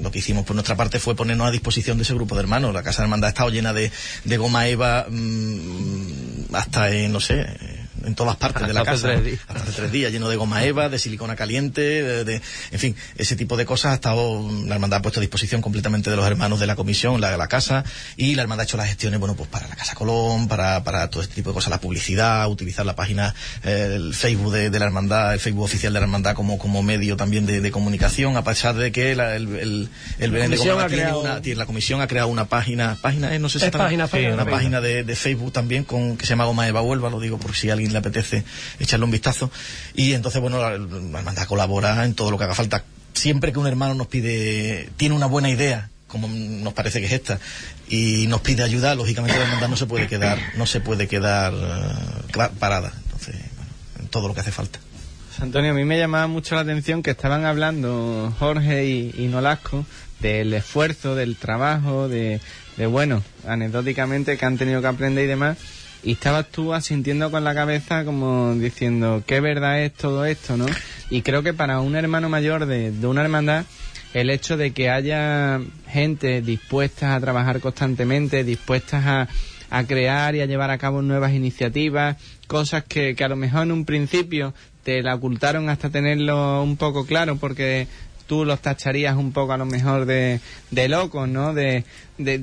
[0.01, 2.73] lo que hicimos por nuestra parte fue ponernos a disposición de ese grupo de hermanos.
[2.73, 3.91] La casa de hermandad ha estado llena de,
[4.23, 7.45] de goma eva mm, hasta en, no sé,
[8.05, 9.13] en todas partes de la casa.
[9.15, 9.39] tres.
[9.47, 12.41] Hasta hace tres días, lleno de goma eva, de silicona caliente, de, de-
[12.71, 16.09] en fin, ese tipo de cosas ha estado, la hermandad ha puesto a disposición completamente
[16.09, 17.83] de los hermanos de la comisión, la de la casa,
[18.17, 21.09] y la hermandad ha hecho las gestiones, bueno, pues para la Casa Colón, para, para
[21.09, 23.33] todo este tipo de cosas, la publicidad, utilizar la página,
[23.63, 26.81] eh, el Facebook de, de la hermandad, el Facebook oficial de la hermandad como, como
[26.83, 29.89] medio también de, de comunicación, a pesar de que la- el, el,
[30.19, 33.33] el Belén de ha tiene creado- una- tiene- la comisión ha creado una página, página,
[33.35, 34.45] eh, no sé si Es está- página, una página.
[34.45, 37.55] página de, de Facebook también con que se llama Goma Eva Huelva, lo digo por
[37.55, 38.43] si a le apetece
[38.79, 39.51] echarle un vistazo.
[39.95, 42.83] Y entonces, bueno, la, la hermandad colabora en todo lo que haga falta.
[43.13, 47.13] Siempre que un hermano nos pide, tiene una buena idea, como nos parece que es
[47.13, 47.39] esta,
[47.87, 51.53] y nos pide ayuda, lógicamente la hermandad no se puede quedar, no se puede quedar
[51.53, 52.93] eh, parada.
[53.05, 54.79] Entonces, bueno, en todo lo que hace falta.
[55.39, 59.85] Antonio, a mí me llamaba mucho la atención que estaban hablando Jorge y, y Nolasco
[60.19, 62.41] del esfuerzo, del trabajo, de,
[62.75, 65.57] de, bueno, anecdóticamente que han tenido que aprender y demás.
[66.03, 70.65] Y estabas tú asintiendo con la cabeza como diciendo, qué verdad es todo esto, ¿no?
[71.09, 73.65] Y creo que para un hermano mayor de, de una hermandad,
[74.13, 79.27] el hecho de que haya gente dispuesta a trabajar constantemente, dispuestas a,
[79.69, 83.63] a crear y a llevar a cabo nuevas iniciativas, cosas que, que a lo mejor
[83.63, 87.87] en un principio te la ocultaron hasta tenerlo un poco claro porque
[88.29, 91.53] tú los tacharías un poco a lo mejor de, de locos, ¿no?
[91.55, 91.83] De,
[92.19, 92.41] de,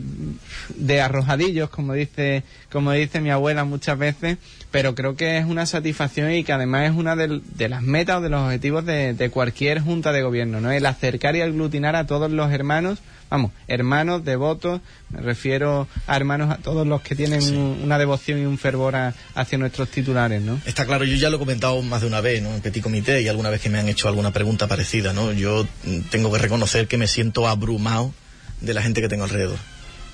[0.75, 4.37] de arrojadillos, como dice, como dice mi abuela muchas veces,
[4.73, 8.17] pero creo que es una satisfacción y que además es una del- de, las metas
[8.17, 10.73] o de los objetivos de, de cualquier junta de gobierno, ¿no?
[10.73, 12.99] El acercar y aglutinar a todos los hermanos,
[13.31, 18.41] vamos, hermanos, devotos, me refiero a hermanos a todos los que tienen un- una devoción
[18.41, 20.61] y un fervor a- hacia nuestros titulares, ¿no?
[20.67, 22.55] Está claro, yo ya lo he comentado más de una vez, ¿no?
[22.55, 25.33] En Petit Comité y alguna vez que me han hecho alguna pregunta parecida, ¿no?
[25.33, 28.13] Yo mm, tengo que reconocer que me siento abrumado
[28.61, 29.59] de la gente que tengo alrededor.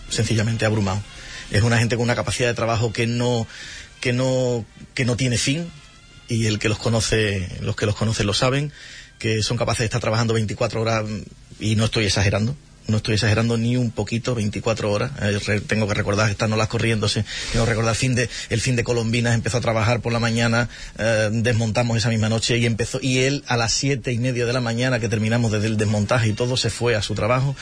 [0.08, 1.02] Sencillamente abrumado.
[1.50, 3.46] Es una gente con una capacidad de trabajo que no,
[4.00, 5.70] que no, que no tiene fin
[6.28, 8.72] y el que los conoce, los que los conocen lo saben,
[9.18, 11.20] que son capaces de estar trabajando 24 horas mm,
[11.60, 12.56] y no estoy exagerando.
[12.88, 15.12] No estoy exagerando ni un poquito, 24 horas.
[15.22, 17.24] Eh, tengo que recordar, están no corriéndose.
[17.52, 20.68] Tengo que recordar fin de, el fin de Colombinas, empezó a trabajar por la mañana,
[20.98, 24.52] eh, desmontamos esa misma noche y empezó, y él a las siete y media de
[24.52, 27.54] la mañana que terminamos desde el desmontaje y todo, se fue a su trabajo.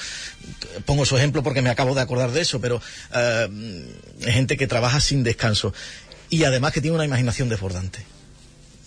[0.86, 2.80] Pongo su ejemplo porque me acabo de acordar de eso, pero
[3.14, 3.48] eh,
[4.20, 5.74] gente que trabaja sin descanso.
[6.30, 8.04] Y además que tiene una imaginación desbordante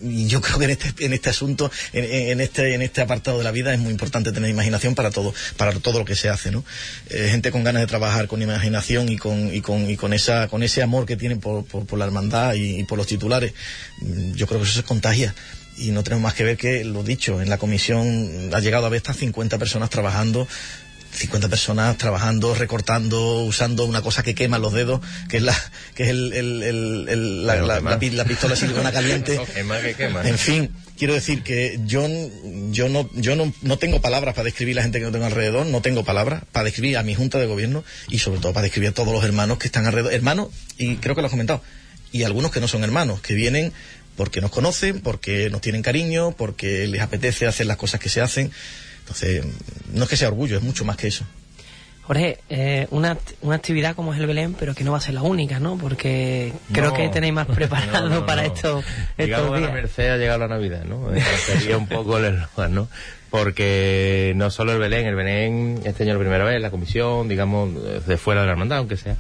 [0.02, 3.38] y yo creo que en este, en este asunto, en, en este, en este apartado
[3.38, 6.30] de la vida es muy importante tener imaginación para todo, para todo lo que se
[6.30, 6.64] hace, ¿no?
[7.10, 10.48] Eh, gente con ganas de trabajar, con imaginación y con, y con, y con esa,
[10.48, 13.54] con ese amor que tienen por, por, la hermandad y, por los titulares.
[14.00, 15.34] Mm, Yo creo que eso se contagia.
[15.76, 18.90] Y no tenemos más que ver que, lo dicho, en la comisión ha llegado a
[18.90, 20.48] ver hasta 50 personas trabajando
[21.14, 25.00] 50 personas trabajando, recortando, usando una cosa que quema los dedos,
[25.30, 25.56] que es la,
[25.96, 29.36] que es el, el- el- el- la, la- la pi- la pistola silicona caliente.
[29.36, 30.28] No, quema que quema.
[30.28, 32.08] En fin, quiero decir que yo,
[32.72, 35.66] yo, no, yo no, no tengo palabras para describir la gente que no tengo alrededor,
[35.68, 38.90] no tengo palabras para describir a mi junta de gobierno y sobre todo para describir
[38.90, 40.14] a todos los hermanos que están alrededor.
[40.14, 41.62] Hermanos, y creo que lo has comentado,
[42.12, 43.72] y algunos que no son hermanos, que vienen
[44.16, 48.22] porque nos conocen, porque nos tienen cariño, porque les apetece hacer las cosas que se
[48.22, 48.52] hacen.
[49.04, 49.46] Entonces,
[49.94, 51.26] no es que sea orgullo, es mucho más que eso.
[52.04, 55.14] Jorge, eh, una, una actividad como es el Belén, pero que no va a ser
[55.14, 55.78] la única, ¿no?
[55.78, 56.94] Porque creo No.
[56.96, 58.54] que tenéis más preparado No, no, para no.
[58.54, 58.86] estos,
[59.18, 59.74] Digamos estos que la días.
[59.74, 61.08] Merced ha llegado la Navidad, ¿no?
[61.46, 62.90] Sería un poco el eslogan, ¿no?
[63.30, 67.70] Porque no solo el Belén, el Belén este año la primera vez, la comisión, digamos,
[68.06, 69.16] de fuera de la hermandad, aunque sea.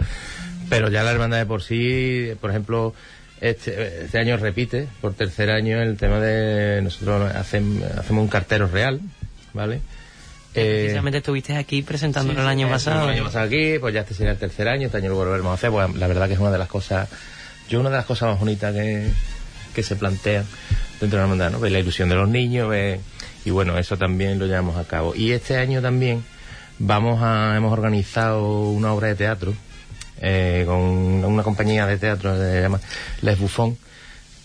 [0.69, 2.93] Pero ya la hermandad de por sí, por ejemplo,
[3.41, 8.67] este, este año repite, por tercer año, el tema de nosotros hacemos, hacemos un cartero
[8.67, 8.99] real,
[9.53, 9.81] ¿vale?
[10.55, 13.05] Eh, Precisamente estuviste aquí presentándolo el año pasado.
[13.05, 15.51] El año pasado aquí, pues ya este sería el tercer año, este año lo volveremos
[15.51, 17.09] a hacer, pues la verdad que es una de las cosas,
[17.69, 19.09] yo una de las cosas más bonitas que,
[19.73, 20.45] que se plantean
[20.99, 21.59] dentro de la hermandad, ¿no?
[21.59, 22.99] Ver la ilusión de los niños, ver,
[23.45, 25.15] y bueno, eso también lo llevamos a cabo.
[25.15, 26.23] Y este año también
[26.77, 29.53] vamos a, hemos organizado una obra de teatro,
[30.21, 32.79] eh, con una compañía de teatro que se llama
[33.21, 33.77] Les Buffon,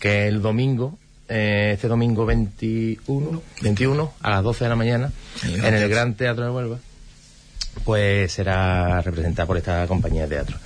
[0.01, 0.99] que el domingo
[1.29, 5.13] eh, este domingo 21, 21 a las 12 de la mañana
[5.45, 6.79] en el Gran Teatro de Huelva,
[7.85, 10.57] pues será representada por esta compañía de teatro.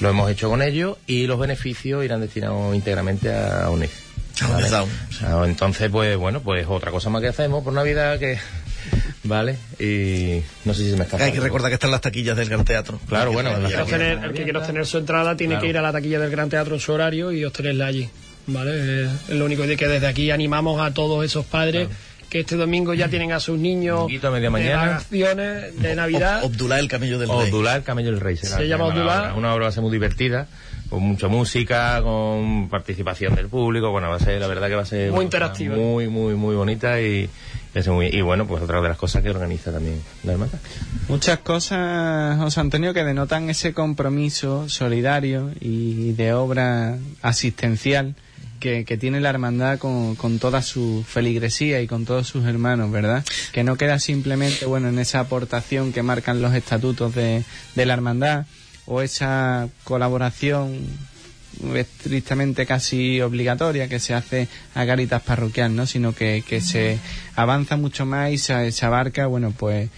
[0.00, 3.92] Lo hemos hecho con ellos y los beneficios irán destinados íntegramente a UNIF.
[5.44, 8.38] entonces, pues bueno, pues otra cosa más que hacemos por Navidad que
[9.24, 9.58] ¿vale?
[9.78, 11.24] Y no sé si se me escapa.
[11.24, 13.00] Hay que recordar que están las taquillas del Gran Teatro.
[13.08, 13.50] Claro, bueno.
[13.56, 13.66] El
[14.32, 16.80] que, quiera obtener su entrada tiene que ir a la taquilla del Gran Teatro en
[16.80, 18.08] su horario y obtenerla allí.
[18.48, 19.04] ¿Vale?
[19.04, 21.88] Es lo único que desde aquí animamos a todos esos padres
[22.28, 26.44] que este domingo ya tienen a sus niños de vacaciones de Navidad.
[26.44, 27.48] Obdulá el camello del rey.
[27.48, 28.36] Obdulá el camello del rey.
[28.36, 29.34] Se llama Obdulá.
[29.34, 30.46] Una obra va a ser muy divertida,
[30.90, 33.90] con mucha música, con participación del público.
[33.90, 35.10] Bueno, va a ser, la verdad que va a ser...
[35.10, 35.74] Muy interactiva.
[35.74, 37.30] Muy, muy, muy bonita y...
[37.74, 40.52] y bueno, pues otra de las cosas que organiza también la hermana.
[41.08, 48.16] Muchas cosas, José Antonio, que denotan ese compromiso solidario y de obra asistencial
[48.58, 53.24] que, tiene la hermandad con, con, toda su feligresía y con todos sus hermanos, ¿verdad?
[53.52, 57.44] Que no queda simplemente, bueno, en esa aportación que marcan los estatutos de,
[57.74, 58.46] de la hermandad
[58.86, 60.86] o esa colaboración
[61.74, 65.86] estrictamente casi obligatoria que se hace a Caritas Parroquial, ¿no?
[65.86, 66.98] Sino que, que se
[67.34, 69.90] avanza mucho más y se, se abarca, bueno, pues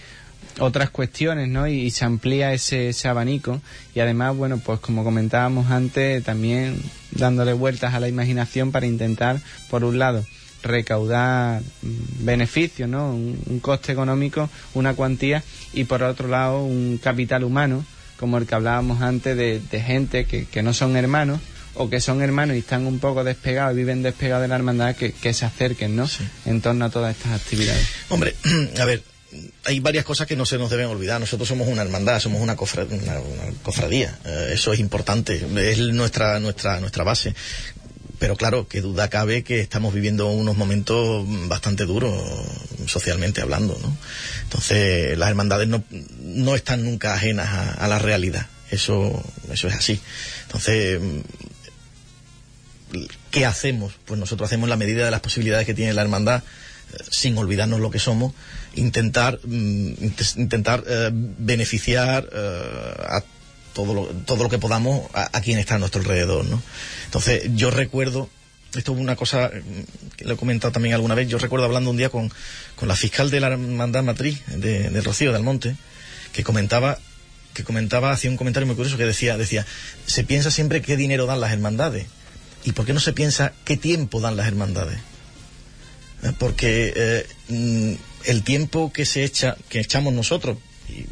[0.61, 1.67] otras cuestiones, ¿no?
[1.67, 3.61] Y, se amplía ese, ese, abanico
[3.95, 6.81] y además, bueno, pues como comentábamos antes, también
[7.11, 9.39] dándole vueltas a la imaginación para intentar,
[9.69, 10.23] por un lado,
[10.63, 13.13] recaudar mm, beneficios, ¿no?
[13.13, 15.43] Un, coste económico, una cuantía
[15.73, 17.83] y por otro lado un capital humano,
[18.17, 21.39] como el que hablábamos antes de, gente que, que, no son hermanos
[21.73, 25.11] o que son hermanos y están un poco despegados viven despegados de la hermandad que,
[25.11, 26.07] que se acerquen, ¿no?
[26.45, 27.87] En torno a todas estas actividades.
[28.09, 28.35] Hombre,
[28.79, 29.03] a ver,
[29.65, 31.19] hay varias cosas que no se nos deben olvidar.
[31.19, 34.17] Nosotros somos una hermandad, somos una, cofradía.
[34.25, 37.33] Eh, eso es importante, es nuestra, nuestra, nuestra base.
[38.19, 42.13] Pero claro, que duda cabe que estamos viviendo unos momentos bastante duros
[42.85, 43.97] socialmente hablando, ¿no?
[44.43, 45.83] Entonces, las hermandades no,
[46.19, 48.47] no están nunca ajenas a, a la realidad.
[48.69, 49.99] Eso, eso es así.
[50.43, 50.99] Entonces,
[53.31, 53.93] ¿qué hacemos?
[54.05, 56.43] Pues nosotros hacemos la medida de las posibilidades que tiene la hermandad
[57.09, 58.33] sin olvidarnos lo que somos,
[58.75, 59.93] intentar, mm,
[60.37, 63.23] intentar eh, beneficiar eh, a
[63.73, 66.61] todo lo, todo lo que podamos a, quien está a nuestro alrededor, ¿no?
[67.05, 68.29] Entonces, yo recuerdo,
[68.75, 71.89] esto es una cosa mm, que lo he comentado también alguna vez, yo recuerdo hablando
[71.89, 72.31] un día con,
[72.75, 75.75] con la fiscal de la hermandad matriz de, de Rocío del Monte,
[76.33, 76.97] que comentaba
[77.53, 79.65] que comentaba, hacía un comentario muy curioso que decía, decía,
[80.05, 82.07] se piensa siempre qué dinero dan las hermandades.
[82.63, 84.99] ¿Y por qué no se piensa qué tiempo dan las hermandades?
[86.37, 87.93] Porque eh, mm,
[88.25, 90.57] el tiempo que se echa, que echamos nosotros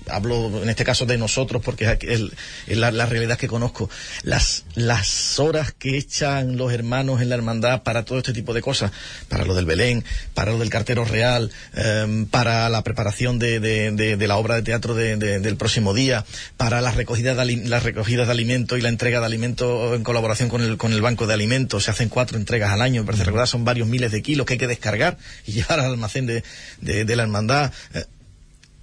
[0.09, 3.89] hablo en este caso de nosotros porque es la, realidad que conozco,
[4.23, 8.61] las, las horas que echan los hermanos en la hermandad para todo este tipo de
[8.61, 8.91] cosas,
[9.27, 10.03] para lo del Belén,
[10.33, 14.93] para lo del cartero real, em, para la preparación de, de, la obra de teatro
[14.93, 16.25] del próximo día,
[16.57, 20.49] para la recogida de, las recogidas de alimentos y la entrega de alimentos en colaboración
[20.49, 23.47] con el, con el banco de alimentos, se hacen cuatro entregas al año, parece recordar,
[23.47, 26.43] son varios miles de kilos que hay que descargar y llevar al almacén de,
[26.81, 27.71] de la hermandad.
[27.93, 28.03] Eh,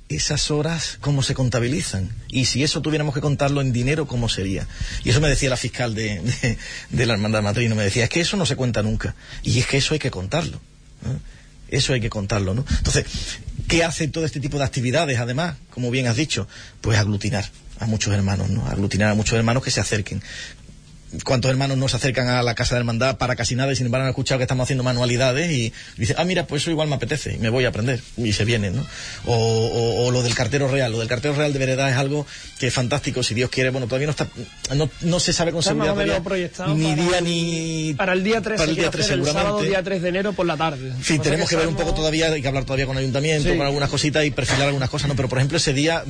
[0.08, 4.66] esas horas cómo se contabilizan y si eso tuviéramos que contarlo en dinero cómo sería
[5.02, 6.22] y eso me decía la fiscal de,
[6.90, 9.66] de, la hermandad matrina me decía es que eso no se cuenta nunca y es
[9.66, 10.60] que eso hay que contarlo
[11.68, 13.04] eso hay que contarlo no entonces
[13.66, 16.46] qué hace todo este tipo de actividades además como bien has dicho
[16.80, 17.50] pues aglutinar
[17.80, 20.22] a muchos hermanos no aglutinar a muchos hermanos que se acerquen
[21.24, 23.86] cuántos hermanos no se acercan a la casa de hermandad para casi nada y sin
[23.86, 26.96] embargo han escuchado que estamos haciendo manualidades y dicen, ah, mira, pues eso igual me
[26.96, 28.86] apetece y me voy a aprender y se vienen, ¿no?
[29.26, 32.26] O, lo del cartero real, lo del cartero real de verdad es algo
[32.58, 34.28] que es fantástico, si Dios quiere, bueno, todavía no está,
[34.74, 35.94] no, no se sabe con seguridad
[36.74, 37.94] ni día ni...
[37.94, 39.38] Para el día 3, para el día 3 seguramente.
[39.38, 40.88] El sábado, día 3 de enero por la tarde.
[40.88, 43.48] En fin, tenemos que, ver un poco todavía, hay que hablar todavía con el ayuntamiento,
[43.56, 45.16] con algunas cositas y perfilar algunas cosas, ¿no?
[45.16, 46.04] Pero por ejemplo ese día...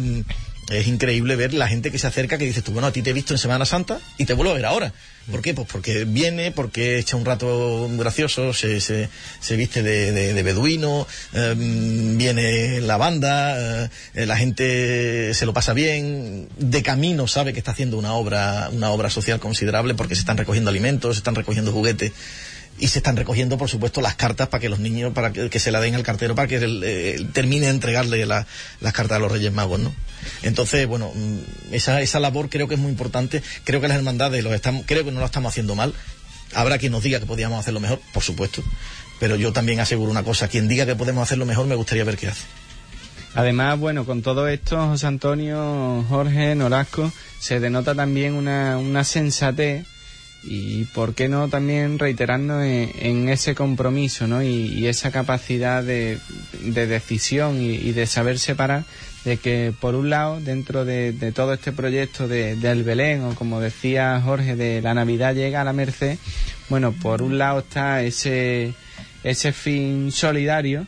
[0.69, 3.11] Es increíble ver la gente que se acerca que dices tú, bueno, a ti te
[3.11, 4.93] he visto en Semana Santa y te vuelvo a ver ahora.
[5.31, 5.55] ¿Por qué?
[5.55, 9.09] Pues porque viene, porque echa un rato gracioso, se, se,
[9.41, 15.53] se viste de, de, de beduino, eh, viene la banda, eh, la gente se lo
[15.53, 20.15] pasa bien, de camino sabe que está haciendo una obra, una obra social considerable porque
[20.15, 22.13] se están recogiendo alimentos, se están recogiendo juguetes
[22.79, 25.71] y se están recogiendo, por supuesto, las cartas para que los niños, para que, se
[25.71, 28.47] la den al cartero, para que él, eh, termine de entregarle la,
[28.81, 29.95] las cartas a los Reyes Magos, ¿no?
[30.43, 33.43] Entonces, bueno, mm, esa, esa labor creo que es muy importante.
[33.65, 35.95] Creo que las hermandades los estamos, creo que no lo estamos haciendo mal.
[36.55, 38.63] Habrá quien nos diga que podíamos hacerlo mejor, por supuesto.
[39.19, 42.19] Pero yo también aseguro una cosa, quien diga que podemos hacerlo mejor me gustaría ver
[42.19, 42.45] qué hace.
[43.35, 49.87] Además, bueno, con todo esto, José Antonio, Jorge, Norasco, se denota también una, una sensatez
[50.49, 54.43] y por qué no también reiterarnos en, ese compromiso ¿no?
[54.43, 56.19] y, esa capacidad de,
[56.63, 58.85] de decisión y, de saber separar
[59.25, 63.61] de que por un lado dentro de, todo este proyecto de, del Belén o como
[63.61, 66.19] decía Jorge de la Navidad llega a la Merced
[66.69, 68.75] bueno por un lado está ese
[69.25, 70.87] ese fin solidario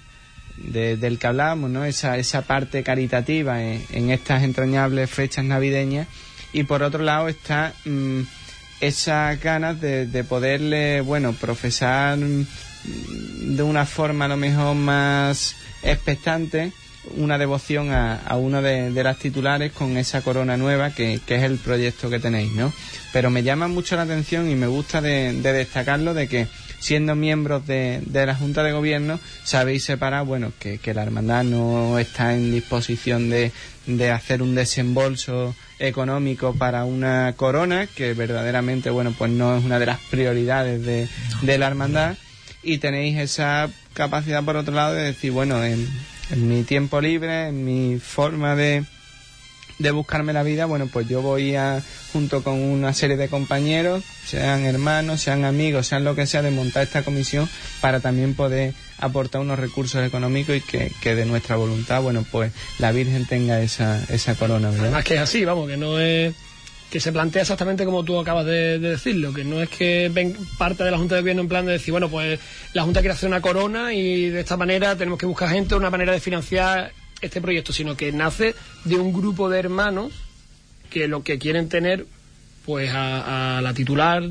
[0.57, 6.07] de, del que hablábamos no esa esa parte caritativa en, en, estas entrañables fechas navideñas
[6.53, 8.23] y por otro lado está mmm,
[8.81, 16.73] esas ganas de, de, poderle, bueno, profesar de una forma a lo mejor más expectante
[17.17, 21.37] una devoción a, a uno de, de, las titulares con esa corona nueva que, que,
[21.37, 22.73] es el proyecto que tenéis, ¿no?
[23.13, 26.49] Pero me llama mucho la atención y me gusta de, de destacarlo de que
[26.79, 31.45] siendo miembros de, de, la Junta de Gobierno sabéis separar, bueno, que, que la hermandad
[31.45, 39.15] no está en disposición de hacer un desembolso económico para una corona que verdaderamente bueno
[39.17, 42.17] pues no es una de las prioridades de, la hermandad.
[42.63, 45.89] Y tenéis esa capacidad por otro lado de decir bueno en,
[46.31, 48.85] en mi tiempo libre en mi forma de
[49.79, 54.05] de buscarme la vida, bueno, pues yo voy a, junto con una serie de compañeros,
[54.25, 57.49] sean hermanos, sean amigos, sean lo que sea, de montar esta comisión
[57.81, 62.53] para también poder aportar unos recursos económicos y que, que de nuestra voluntad, bueno, pues
[62.79, 64.87] la Virgen tenga esa, esa corona, ¿verdad?
[64.87, 66.35] Además que es así, vamos, que no es
[66.91, 70.35] que se plantea exactamente como tú acabas de, de, decirlo, que no es que ven
[70.57, 72.41] parte de la Junta de Gobierno en plan de decir, bueno, pues
[72.73, 75.91] la Junta quiere hacer una corona y de esta manera tenemos que buscar gente, una
[75.91, 78.55] manera de financiar este proyecto, sino que nace
[78.85, 80.13] de un grupo de hermanos
[80.91, 82.07] que lo que quieren tener,
[82.65, 84.23] pues a, a la titular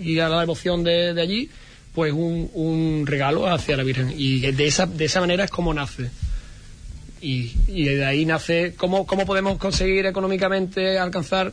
[0.00, 1.50] y a la devoción de, allí,
[1.94, 4.14] pues un, un, regalo hacia la Virgen.
[4.16, 6.10] Y de esa, de esa manera es como nace.
[7.20, 11.52] Y, y de ahí nace, ¿cómo, ¿cómo podemos conseguir económicamente alcanzar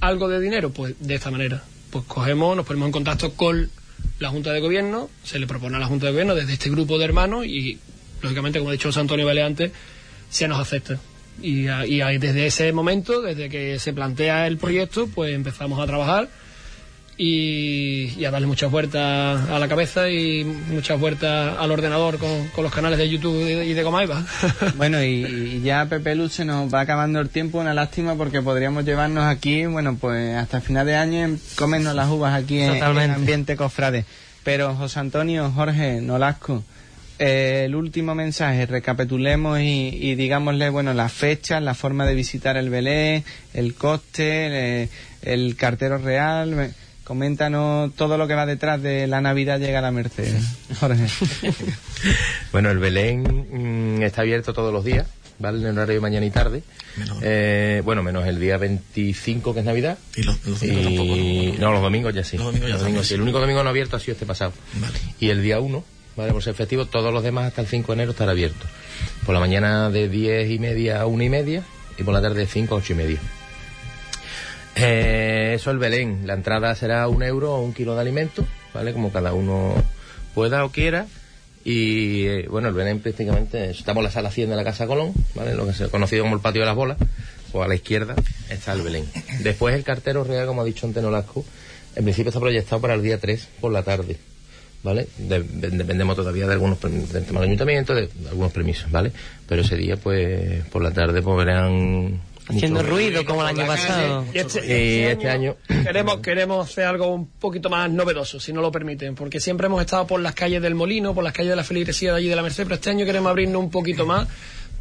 [0.00, 0.70] algo de dinero?
[0.70, 1.64] Pues de esta manera.
[1.90, 3.70] Pues cogemos, nos ponemos en contacto con
[4.18, 6.98] la Junta de Gobierno, se le propone a la Junta de Gobierno desde este grupo
[6.98, 7.78] de hermanos y
[8.22, 9.72] lógicamente, como ha dicho José Antonio Vélez antes,
[10.28, 10.98] se nos acepta.
[11.42, 16.28] Y, y, desde ese momento, desde que se plantea el proyecto, pues empezamos a trabajar
[17.16, 22.48] y, y a darle muchas vueltas a la cabeza y muchas vueltas al ordenador con,
[22.48, 24.24] con los canales de YouTube y de, y de Comaiba.
[24.76, 28.40] bueno, y, y, ya Pepe Luz se nos va acabando el tiempo, una lástima porque
[28.40, 33.10] podríamos llevarnos aquí, bueno, pues hasta final de año comernos las uvas aquí en, en
[33.10, 34.06] ambiente cofrade.
[34.42, 36.64] Pero José Antonio, Jorge, Nolasco,
[37.22, 42.56] eh, el último mensaje, recapitulemos y, y, digámosle, bueno, las fechas, la forma de visitar
[42.56, 44.88] el Belén, el coste, eh,
[45.20, 46.74] el cartero real.
[47.04, 50.34] Coméntanos todo lo que va detrás de la Navidad llega a la Merced,
[50.80, 51.08] Jorge.
[52.52, 55.06] bueno, el Belén mmm, está abierto todos los días,
[55.38, 55.58] ¿vale?
[55.68, 56.62] En horario de mañana y tarde.
[56.96, 57.18] Menos.
[57.20, 59.98] Eh, bueno, menos el día 25 que es Navidad.
[60.16, 60.84] Y los, los domingos y...
[60.84, 61.16] tampoco.
[61.16, 61.66] ¿no?
[61.66, 62.38] no, los domingos ya sí.
[62.38, 63.14] Los domingos ya los domingos, sí.
[63.14, 64.54] El único domingo no abierto ha sido este pasado.
[64.80, 64.98] Vale.
[65.18, 65.84] Y el día 1
[66.20, 66.32] ¿vale?
[66.32, 68.66] Por ser festivo, todos los demás hasta el 5 de enero estará abierto.
[69.24, 71.64] Por la mañana de 10 y media a 1 y media
[71.98, 73.20] y por la tarde de 5 a 8 y media.
[74.76, 76.26] Eh, eso el Belén.
[76.26, 78.92] La entrada será un euro o un kilo de alimento, ¿vale?
[78.92, 79.74] Como cada uno
[80.34, 81.06] pueda o quiera.
[81.64, 85.12] Y eh, bueno, el Belén prácticamente, estamos en la sala 100 de la Casa Colón,
[85.34, 85.54] ¿vale?
[85.54, 86.96] Lo que se ha conocido como el patio de las bolas,
[87.52, 88.14] o a la izquierda
[88.48, 89.04] está el Belén.
[89.40, 91.44] Después el cartero real, como ha dicho Antonio Lasco,
[91.96, 94.16] en principio está proyectado para el día 3 por la tarde.
[94.82, 95.08] ¿Vale?
[95.18, 99.12] De, de, dependemos todavía de algunos del tema del ayuntamiento, de, de, algunos permisos, ¿vale?
[99.46, 104.24] Pero ese día, pues, por la tarde, pues verán haciendo ruido como el año pasado.
[104.32, 108.60] Y este, y este, año, queremos queremos hacer algo un poquito más novedoso, si no
[108.60, 111.56] lo permiten, porque siempre hemos estado por las calles del Molino, por las calles de
[111.56, 114.28] la Feligresía de allí de la Merced, pero este año queremos abrirnos un poquito más.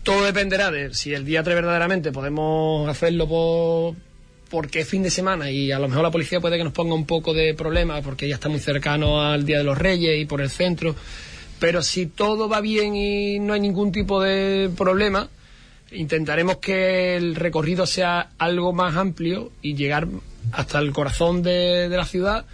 [0.04, 3.96] Todo dependerá de si el día 3 verdaderamente podemos hacerlo por
[4.50, 6.96] porque es fin de semana y a lo mejor la policía puede que nos ponga
[6.96, 10.26] un poco de problema porque ya está muy cercano al Día de los Reyes y
[10.26, 10.96] por el centro.
[11.60, 15.30] Pero si todo va bien y no hay ningún tipo de problema,
[15.92, 20.08] intentaremos que el recorrido sea algo más amplio y llegar
[20.52, 22.46] hasta el corazón de, de la ciudad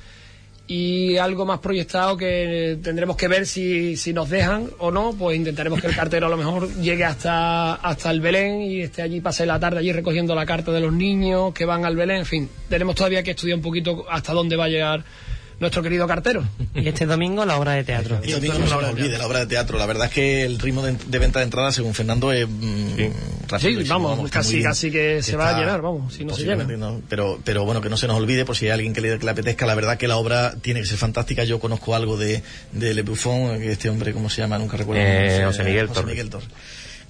[0.67, 5.37] y algo más proyectado que tendremos que ver si, si nos dejan o no, pues
[5.37, 9.21] intentaremos que el cartero a lo mejor llegue hasta, hasta el Belén y esté allí,
[9.21, 12.25] pase la tarde allí recogiendo la carta de los niños que van al Belén, en
[12.25, 15.03] fin, tenemos todavía que estudiar un poquito hasta dónde va a llegar
[15.59, 16.43] nuestro querido cartero.
[16.75, 18.19] Y este domingo la obra de teatro.
[18.23, 19.77] Y domingo no se nos olvide la obra de teatro.
[19.77, 22.95] La verdad es que el ritmo de, de venta de entradas, según Fernando, es mm,
[22.97, 23.09] Sí,
[23.47, 26.43] rapidísimo, vamos, está muy casi, casi que se va a llenar, vamos, si no se
[26.43, 26.63] llena.
[26.65, 29.17] no, pero, pero bueno, que no se nos olvide por si hay alguien que le,
[29.17, 29.65] que le apetezca.
[29.65, 31.43] La verdad que la obra tiene que ser fantástica.
[31.45, 32.43] Yo conozco algo de,
[32.73, 34.57] de Le Buffon, este hombre, ¿cómo se llama?
[34.57, 35.01] Nunca recuerdo.
[35.01, 36.29] Eh, cómo se- José Miguel Torres.
[36.29, 36.49] Torres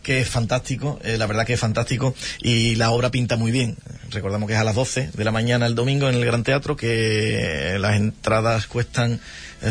[0.06, 3.76] que es fantástico, eh, la verdad que es fantástico y la obra pinta muy bien.
[4.12, 6.78] Recordamos que es a las 12 de la mañana el domingo en el Gran Teatro,
[6.78, 9.20] que las entradas cuestan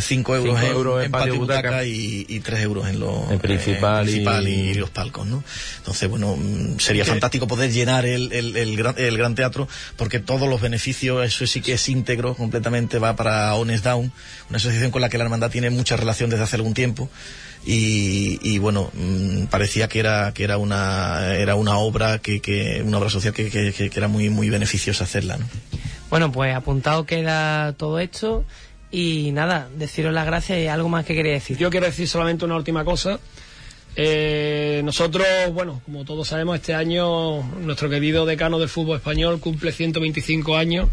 [0.01, 2.99] 5 euros, Cinco en, euros en en patio butaca, butaca y, y 3 euros en
[2.99, 4.75] los En principal y- y...
[4.75, 5.45] los palcos, ¿no?
[5.79, 10.19] Entonces, bueno, mm, sería fantástico poder llenar el, el, el gran, el Gran Teatro porque
[10.19, 14.11] todos los beneficios, eso sí que es íntegro, completamente va para Honest Down,
[14.49, 17.09] una asociación con la que la hermandad tiene mucha relación desde hace algún tiempo
[17.67, 22.83] y, y bueno mm, parecía que era que era una era una obra que, que
[22.85, 25.47] una obra social que, que, que era muy muy beneficiosa hacerla ¿no?
[26.11, 28.45] Bueno, pues apuntado queda todo esto
[28.91, 31.57] y nada, deciros las gracias y algo más que quería decir.
[31.59, 33.19] Yo quiero decir solamente una última cosa.
[33.97, 39.73] Eh, nosotros, bueno, como todos sabemos, este año nuestro querido decano del fútbol español cumple
[39.73, 40.89] 125 años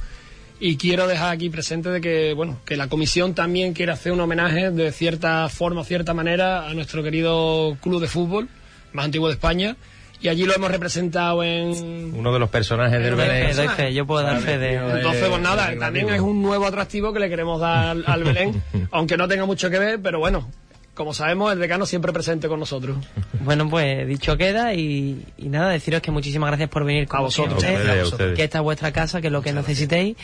[0.64, 4.22] y quiero dejar aquí presente de que, bueno, que la comisión también quiere hacer un
[4.22, 8.48] homenaje de cierta forma, cierta manera a nuestro querido club de fútbol
[8.94, 9.76] más antiguo de España.
[10.22, 13.56] Y allí lo hemos representado en Uno de los personajes del Belén.
[13.56, 14.76] doy fe, yo puedo dar fe de...
[14.76, 18.24] entonces, pues nada, eh, también es un nuevo atractivo que le queremos dar al, al
[18.24, 20.48] Belén, aunque no tenga mucho que ver, pero bueno,
[20.94, 22.98] como sabemos, el decano siempre presente con nosotros.
[23.44, 27.24] Bueno, pues dicho queda y, y nada, deciros que muchísimas gracias por venir con A
[27.24, 27.60] vosotros.
[27.60, 30.16] siempre, ustedes, a que esta es vuestra casa, que es lo que necesitéis.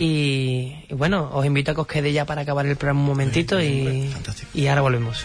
[0.00, 3.06] Y, y bueno, os invito a que os quede ya para acabar el programa un
[3.06, 4.10] momentito y
[4.66, 5.24] ahora volvemos.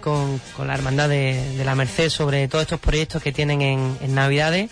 [0.00, 4.70] Con, la Hermandad de, la Merced sobre todos estos proyectos que tienen en, en Navidades.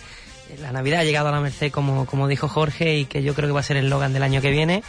[0.61, 3.49] La Navidad ha llegado a la Merced, como, como dijo Jorge, y que yo creo
[3.49, 4.83] que va a ser el Logan del año que viene.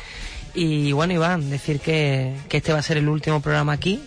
[0.55, 4.03] Y bueno, Iván, decir que este va a ser el último programa aquí,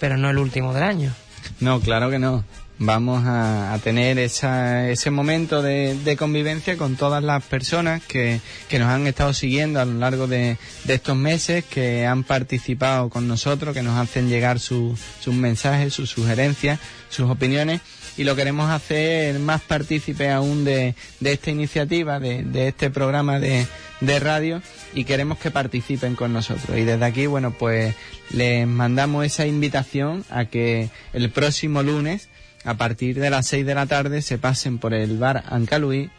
[0.00, 1.12] pero no el último del año.
[1.60, 2.44] No, claro que no.
[2.82, 8.40] Vamos a, a tener esa- ese momento de, de convivencia con todas las personas que,
[8.70, 13.10] que nos han estado siguiendo a lo largo de, de estos meses, que han participado
[13.10, 16.78] con nosotros, que nos hacen llegar su- sus mensajes, sus sugerencias,
[17.10, 17.82] sus opiniones.
[18.16, 23.38] Y lo queremos hacer más partícipe aún de, de esta iniciativa, de, de este programa
[23.40, 23.66] de,
[24.00, 24.62] de radio
[24.94, 26.78] y queremos que participen con nosotros.
[26.78, 27.94] Y desde aquí, bueno, pues
[28.30, 32.29] les mandamos esa invitación a que el próximo lunes,
[32.64, 36.10] a partir de las 6 de la tarde, se pasen por el bar Ancaluí,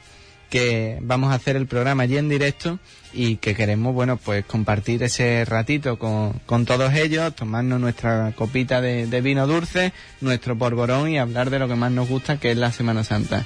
[0.50, 2.80] que vamos a hacer el programa allí en directo
[3.14, 8.82] y que queremos, bueno, pues compartir ese ratito con, con todos ellos, tomarnos nuestra copita
[8.82, 12.57] de, vino dulce, nuestro porborón y hablar de lo que más nos gusta, que es
[12.57, 13.45] la Semana Santa.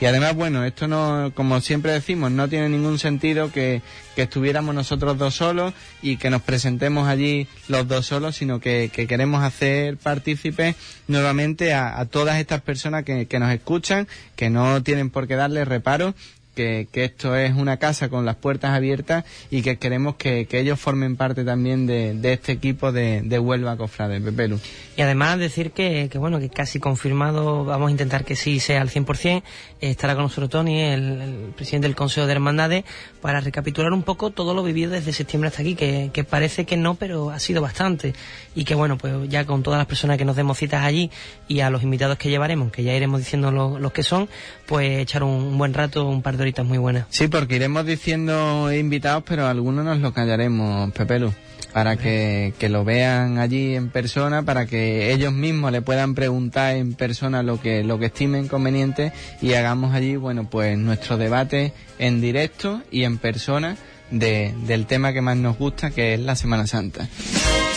[0.00, 3.82] Y además, bueno, esto no, como siempre decimos, no tiene ningún sentido que,
[4.16, 8.90] que estuviéramos nosotros dos solos y que nos presentemos allí los dos solos, sino que,
[8.92, 10.74] que queremos hacer partícipes
[11.06, 15.36] nuevamente a, a todas estas personas que, que nos escuchan, que no tienen por qué
[15.36, 16.14] darle reparo,
[16.54, 21.16] que, esto es una casa con las puertas abiertas y que queremos que, ellos formen
[21.16, 24.60] parte también de, este equipo de, de Huelva Cofrade, Pepelu.
[24.96, 28.80] Y además decir que, que, bueno, que casi confirmado, vamos a intentar que sí sea
[28.80, 29.42] al 100%,
[29.80, 32.84] estará con nosotros Tony, el, presidente del Consejo de Hermandades,
[33.20, 36.94] para recapitular un poco todo lo vivido desde septiembre hasta aquí, que, parece que no,
[36.94, 38.14] pero ha sido bastante.
[38.54, 41.10] Y que bueno, pues ya con todas las personas que nos demos citas allí
[41.48, 44.28] y a los invitados que llevaremos, que ya iremos diciendo los, los que son,
[44.66, 47.06] pues echar un, un buen rato, un par de horitas muy buenas.
[47.10, 51.32] Sí, porque iremos diciendo invitados, pero algunos nos lo callaremos, Pepelu
[51.72, 56.76] para que, que, lo vean allí en persona, para que ellos mismos le puedan preguntar
[56.76, 61.72] en persona lo que, lo que estimen conveniente y hagamos allí, bueno, pues nuestro debate
[61.98, 63.76] en directo y en persona
[64.10, 67.08] de, del tema que más nos gusta, que es la Semana Santa.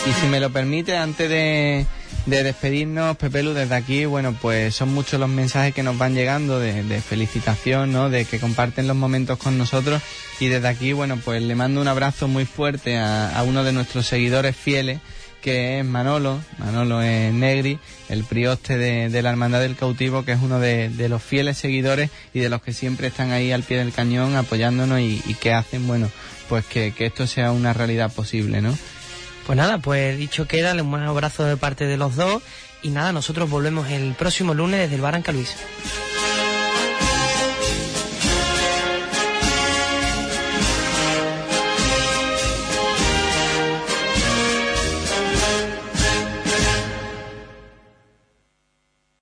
[0.06, 1.86] Y si me lo permite, antes de,
[2.26, 6.58] de despedirnos, Pepelu, desde aquí, bueno, pues son muchos los mensajes que nos van llegando
[6.58, 8.10] de, de, felicitación, ¿no?
[8.10, 10.02] De que comparten los momentos con nosotros
[10.40, 13.72] y desde aquí, bueno, pues le mando un abrazo muy fuerte a, a uno de
[13.72, 15.00] nuestros seguidores fieles,
[15.40, 20.40] que es Manolo, Manolo es Negri, el prioste de, la Hermandad del Cautivo, que es
[20.42, 23.92] uno de, los fieles seguidores y de los que siempre están ahí al pie del
[23.92, 26.10] cañón apoyándonos y, y que hacen, bueno,
[26.48, 28.76] pues que, que esto sea una realidad posible, ¿no?
[29.46, 32.42] Pues nada, pues dicho queda, un abrazo de parte de los dos
[32.82, 35.54] y nada, nosotros volvemos el próximo lunes desde el Barranca Luis.